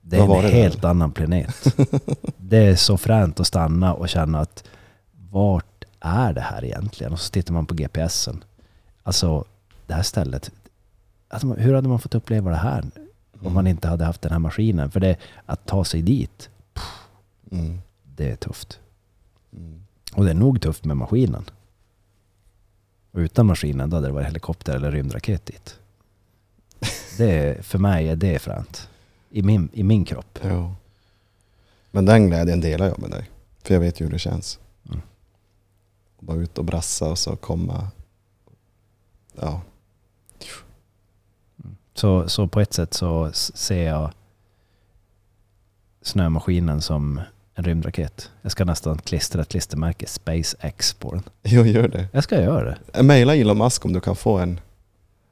[0.02, 0.90] Det är en det helt där?
[0.90, 1.78] annan planet.
[2.38, 4.64] det är så fränt att stanna och känna att
[5.32, 7.14] vart är det här egentligen?
[7.14, 8.44] Och så tittar man på GPSen.
[9.04, 9.46] Alltså
[9.88, 10.52] det här stället,
[11.28, 12.86] alltså, hur hade man fått uppleva det här
[13.42, 14.92] om man inte hade haft den här maskinen?
[14.92, 15.16] För det,
[15.46, 16.50] att ta sig dit,
[17.52, 17.80] Mm.
[18.16, 18.80] det är tufft.
[19.54, 19.82] Mm.
[20.14, 21.44] Och det är nog tufft med maskinen.
[23.18, 25.80] Utan maskinen då hade det varit helikopter eller rymdraket dit.
[27.18, 28.90] Det för mig är det fränt.
[29.30, 30.40] I min, I min kropp.
[30.44, 30.76] Jo.
[31.92, 33.30] Men den glädjen delar jag med dig.
[33.64, 34.60] För jag vet ju hur det känns.
[34.86, 35.02] Mm.
[36.20, 37.88] Bara ut och brassa och så komma.
[39.36, 39.62] Ja.
[41.94, 44.12] Så, så på ett sätt så ser jag
[46.02, 47.22] snömaskinen som
[47.58, 48.32] en rymdraket.
[48.42, 51.24] Jag ska nästan klistra ett klistermärke SpaceX på den.
[51.44, 52.08] Jo, gör det.
[52.12, 53.04] Jag ska göra det.
[53.04, 54.60] Maila Elon Musk om du kan få en,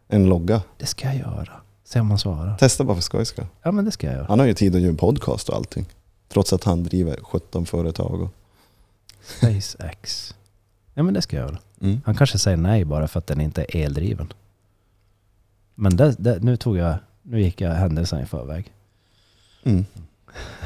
[0.07, 0.61] en logga.
[0.77, 1.51] Det ska jag göra.
[1.83, 2.57] Se om han svarar.
[2.57, 3.45] Testa bara för skojs skull.
[3.63, 4.25] Ja men det ska jag göra.
[4.27, 5.85] Han har ju tid att göra podcast och allting.
[6.29, 8.21] Trots att han driver 17 företag.
[8.21, 8.29] Och,
[9.23, 10.35] SpaceX.
[10.93, 11.59] Ja men det ska jag göra.
[11.81, 12.01] mm.
[12.05, 14.33] Han kanske säger nej bara för att den inte är eldriven.
[15.75, 18.71] Men det, det, nu tog jag, nu gick jag händelsen i förväg.
[19.63, 19.85] Mm.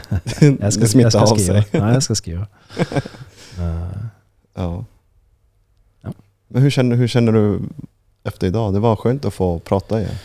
[0.60, 1.62] Jag ska, det smittar jag ska av skriva.
[1.64, 1.66] sig.
[1.72, 2.48] Ja, jag ska skriva.
[3.60, 3.98] Eh,
[4.54, 4.86] Ja.
[6.02, 6.14] Ja.
[6.48, 7.60] Men hur känner, hur känner du
[8.24, 8.74] efter idag?
[8.74, 10.16] Det var skönt att få prata igen.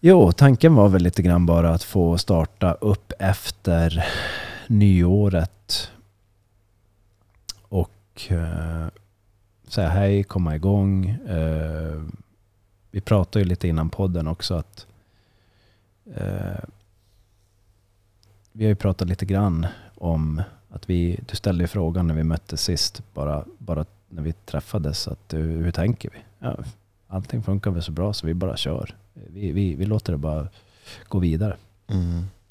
[0.00, 4.04] Jo, tanken var väl lite grann bara att få starta upp efter
[4.66, 5.90] nyåret.
[7.68, 8.86] Och eh,
[9.68, 11.08] säga hej, komma igång.
[11.08, 12.02] Eh,
[12.90, 14.86] vi pratade ju lite innan podden också att
[16.16, 16.64] eh,
[18.58, 22.24] vi har ju pratat lite grann om att vi, du ställde ju frågan när vi
[22.24, 26.18] möttes sist, bara, bara när vi träffades, att hur, hur tänker vi?
[26.38, 26.56] Ja,
[27.06, 28.94] allting funkar väl så bra så vi bara kör.
[29.14, 30.48] Vi, vi, vi låter det bara
[31.08, 31.56] gå vidare.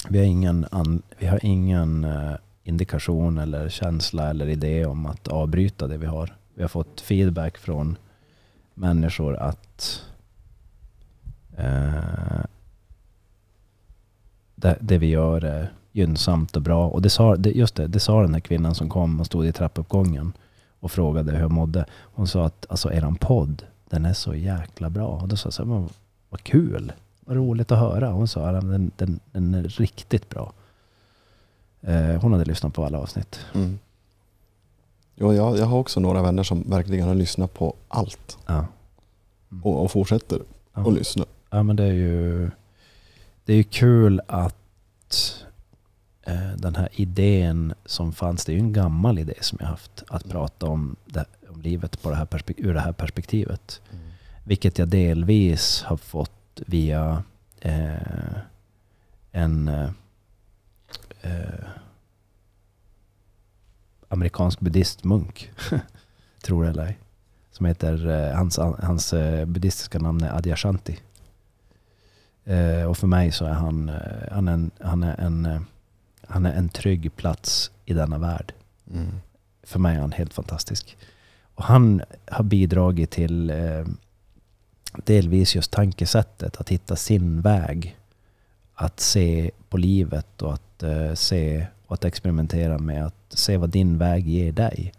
[0.10, 5.28] Vi har ingen, an, vi har ingen eh, indikation eller känsla eller idé om att
[5.28, 6.36] avbryta det vi har.
[6.54, 7.98] Vi har fått feedback från
[8.74, 10.04] människor att
[11.58, 12.46] eh,
[14.56, 16.88] det, det vi gör är gynnsamt och bra.
[16.88, 19.46] Och det sa, det, just det, det sa den här kvinnan som kom och stod
[19.46, 20.34] i trappuppgången
[20.80, 21.86] och frågade hur jag mådde.
[22.00, 25.08] Hon sa att alltså eran podd, den är så jäkla bra.
[25.08, 25.90] Och då sa jag så här, "Men
[26.30, 28.12] vad kul, vad roligt att höra.
[28.12, 30.54] Hon sa att den, den, den är riktigt bra.
[31.82, 33.40] Eh, hon hade lyssnat på alla avsnitt.
[33.54, 33.80] Mm.
[35.16, 38.38] Jo, jag, jag har också några vänner som verkligen har lyssnat på allt.
[38.46, 38.66] Ja.
[39.64, 40.40] Och, och fortsätter
[40.74, 40.88] Ja.
[40.88, 41.26] att lyssna.
[41.50, 42.50] Ja men det är ju
[43.46, 44.56] Det är ju kul att
[46.58, 50.04] den här idén som fanns, det är ju en gammal idé som jag haft.
[50.08, 50.32] Att Mm.
[50.32, 52.28] prata om, det, om livet på det här
[52.58, 53.82] ur det här perspektivet.
[54.44, 57.24] Vilket jag delvis har fått via
[57.62, 58.38] eh,
[59.32, 59.90] en eh,
[61.22, 61.66] eh,
[64.10, 65.52] amerikansk buddhistmunk.
[66.44, 66.98] tror det eller ej.
[67.52, 71.00] Som heter, eh, hans, hans eh, buddhistiska namn är Adyashanti.
[72.46, 73.96] Eh, och för mig så är han, eh,
[74.32, 75.62] han, en, han, är en, eh,
[76.28, 78.54] han är en trygg plats i denna värld.
[78.94, 79.12] Mm.
[79.64, 80.98] För mig är han helt fantastisk.
[81.56, 83.86] Och han har bidragit till eh,
[85.06, 87.98] delvis just tankesättet att hitta sin väg.
[88.74, 93.70] Att se på livet och att eh, se och att experimentera med att se vad
[93.70, 94.94] din väg ger dig.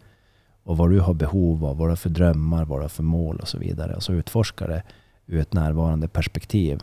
[0.62, 3.02] Och vad du har behov av, vad du har för drömmar, vad du har för
[3.02, 3.94] mål och så vidare.
[3.94, 4.82] Och så utforska det
[5.26, 6.82] ur ett närvarande perspektiv.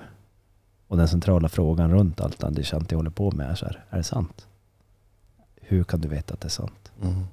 [0.87, 3.97] Och den centrala frågan runt allt Andy Shanti håller på med är så här, är
[3.97, 4.47] det sant?
[5.55, 6.91] Hur kan du veta att det är sant?
[7.01, 7.23] Mm.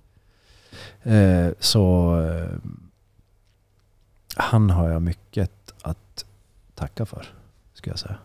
[1.02, 2.58] Eh, så eh,
[4.36, 6.24] han har jag mycket att
[6.74, 7.26] tacka för,
[7.74, 8.16] skulle jag säga.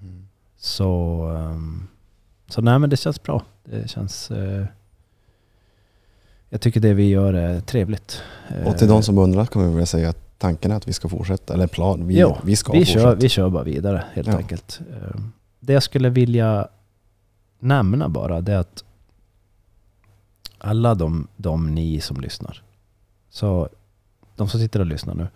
[0.00, 0.28] Mm.
[0.56, 1.88] Så, ehm,
[2.48, 3.42] så nej men det känns bra.
[3.64, 4.30] Det känns...
[4.30, 4.66] Eh,
[6.48, 8.22] jag tycker det vi gör är trevligt.
[8.66, 10.92] Och till Eh, de som undrar kan vi väl säga att tanken är att vi
[10.92, 11.54] ska fortsätta.
[11.54, 13.00] Eller plan, vi, Jo, vi ska vi, fortsätta.
[13.00, 14.36] kör, vi kör bara vidare helt Ja.
[14.36, 14.80] enkelt.
[14.92, 15.20] Eh,
[15.60, 16.68] Det jag skulle vilja
[17.58, 18.84] nämna bara det är att
[20.58, 22.62] alla de, de ni som lyssnar.
[23.30, 23.68] Så
[24.36, 25.28] de som sitter och lyssnar nu.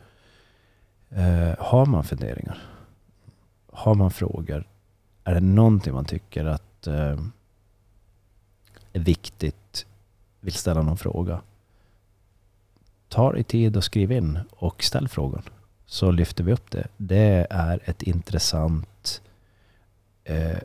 [1.21, 2.59] Eh, har man funderingar?
[3.73, 4.69] Har man frågor?
[5.25, 7.19] Är det någonting man tycker att eh,
[8.93, 9.87] är viktigt?
[10.41, 11.41] Vill ställa någon fråga?
[13.11, 15.43] Ta dig tid och skriv in och ställ frågan.
[15.87, 16.87] Så lyfter vi upp det.
[16.97, 19.23] Det är ett intressant...
[20.25, 20.59] Eh,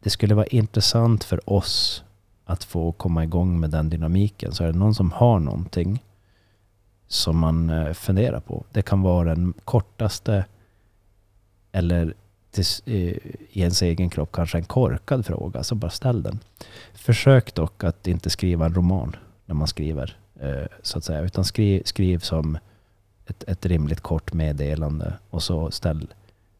[0.00, 2.04] det skulle vara intressant för oss
[2.44, 4.52] att få komma igång med den dynamiken.
[4.52, 6.02] Så är det någon som har någonting
[7.06, 8.64] som man eh, funderar på.
[8.72, 10.44] Det kan vara den kortaste
[11.72, 12.14] eller
[12.50, 13.16] till, eh,
[13.50, 15.62] i ens egen kropp kanske en korkad fråga.
[15.62, 16.38] Så bara ställ den.
[16.94, 20.18] Försök dock att inte skriva en roman när man skriver.
[20.40, 21.20] Eh, så att säga.
[21.20, 22.58] Utan skriv, skriv som
[23.26, 26.14] ett, ett rimligt kort meddelande och så ställ,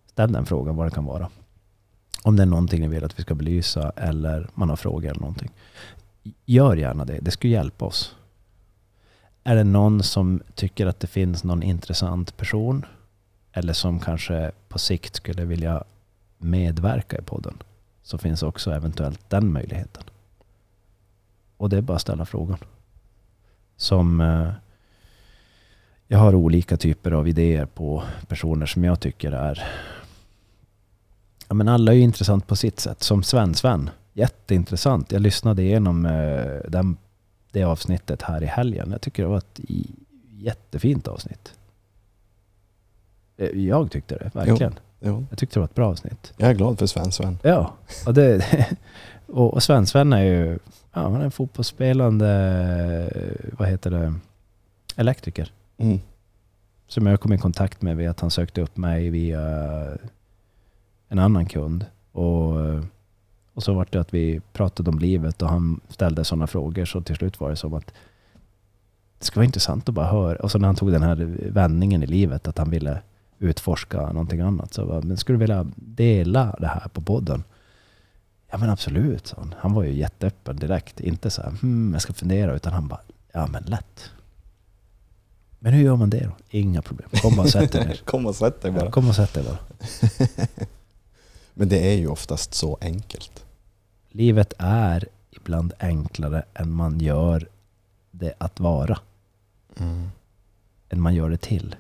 [0.07, 1.31] ställ den frågan vad det kan vara.
[2.23, 5.21] Om det är någonting ni vill att vi ska belysa eller man har frågor eller
[5.21, 5.51] någonting.
[6.45, 7.19] Gör gärna det.
[7.21, 8.17] Det skulle hjälpa oss.
[9.45, 12.85] Är det någon som tycker att det finns någon intressant person
[13.53, 15.85] eller som kanske på sikt skulle vilja
[16.39, 17.63] medverka i podden
[18.03, 20.03] så finns också eventuellt den möjligheten.
[21.57, 22.59] Och det är bara att ställa frågan.
[23.77, 24.49] Som eh,
[26.09, 29.69] jag har olika typer av idéer på personer som jag tycker är
[31.49, 33.03] Ja men alla är ju intressant på sitt sätt.
[33.03, 33.91] Som Sven-Sven.
[34.13, 35.13] Jätteintressant.
[35.13, 36.97] Jag lyssnade igenom eh, den,
[37.53, 38.91] det avsnittet här i helgen.
[38.91, 39.61] Jag tycker det var ett
[40.31, 41.55] jättefint avsnitt.
[43.37, 44.75] Eh, jag tyckte det, verkligen.
[45.01, 45.27] Jo.
[45.31, 46.33] Jag tyckte det var ett bra avsnitt.
[46.37, 47.39] Jag är glad för Sven-Sven.
[47.43, 47.73] Ja,
[48.07, 48.45] och, det,
[49.27, 50.59] och Sven-Sven är ju
[50.97, 52.29] ja, han är en fotbollsspelande,
[53.59, 54.15] vad heter det,
[54.97, 55.53] elektriker.
[55.77, 55.99] Mm.
[56.87, 59.43] Som jag kom i kontakt med via att han sökte upp mig via
[61.09, 61.87] en annan kund.
[62.13, 62.55] Och,
[63.55, 67.01] och så var det att vi pratade om livet och han ställde sådana frågor så
[67.01, 67.87] till slut var det som att
[69.19, 70.37] det skulle vara intressant att bara höra.
[70.37, 73.03] Och så när han tog den här vändningen i livet att han ville
[73.39, 74.75] utforska någonting annat.
[74.75, 77.45] Så bara, men skulle du vilja dela det här på podden?
[78.57, 79.55] Ja men absolut, sa han.
[79.59, 81.01] Han var ju jätteöppen direkt.
[81.01, 83.01] Inte så här, hmm, jag ska fundera, utan han bara,
[83.33, 84.11] ja men lätt.
[85.59, 86.37] Men hur gör man det då?
[86.51, 87.09] Inga problem.
[87.23, 87.97] Kom och sätt dig ner.
[88.05, 88.91] Kom och sätt dig bara.
[88.91, 89.59] Kom och sätt dig bara.
[91.55, 93.45] Men det är ju oftast så enkelt.
[94.09, 97.49] Livet är ibland enklare än man gör
[98.11, 98.99] det att vara.
[99.81, 100.11] Mm.
[100.89, 101.77] Än man gör det till.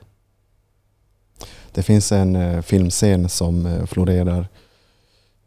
[1.73, 4.49] Det finns en eh, filmscen som eh, florerar,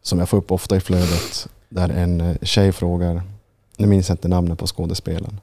[0.09, 3.23] som jag får upp ofta i flödet, där en eh, tjej frågar,
[3.77, 5.39] nu minns jag inte namnet på skådespelaren,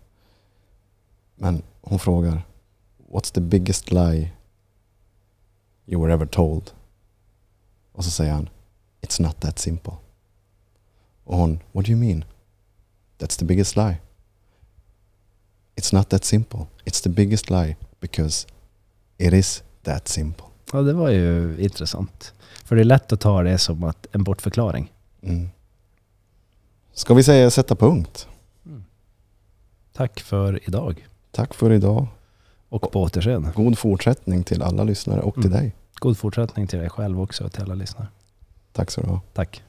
[1.35, 2.43] men hon frågar
[3.13, 4.31] What's the biggest lie
[5.87, 6.71] you were ever told?
[7.93, 8.49] Och så säger han
[9.01, 9.93] It's not that simple.
[11.25, 12.25] Och hon, what do you mean?
[13.19, 14.01] That's the biggest lie.
[15.77, 16.67] It's not that simple.
[16.85, 18.47] It's the biggest lie because
[19.19, 20.46] it is that simple.
[20.73, 22.33] Ja, det var ju intressant.
[22.65, 24.93] För det är lätt att ta det som att en bortförklaring.
[25.23, 25.49] Mm.
[26.93, 28.29] Ska vi säga sätta punkt?
[29.93, 31.07] Tack för idag.
[31.31, 32.07] Tack för idag.
[32.69, 33.53] Och på återseende.
[33.57, 35.59] God fortsättning till alla lyssnare och till Mm.
[35.59, 35.75] dig.
[35.95, 38.09] God fortsättning till dig själv också och till alla lyssnare.
[38.73, 39.21] Tack så du ha.
[39.35, 39.63] Tack.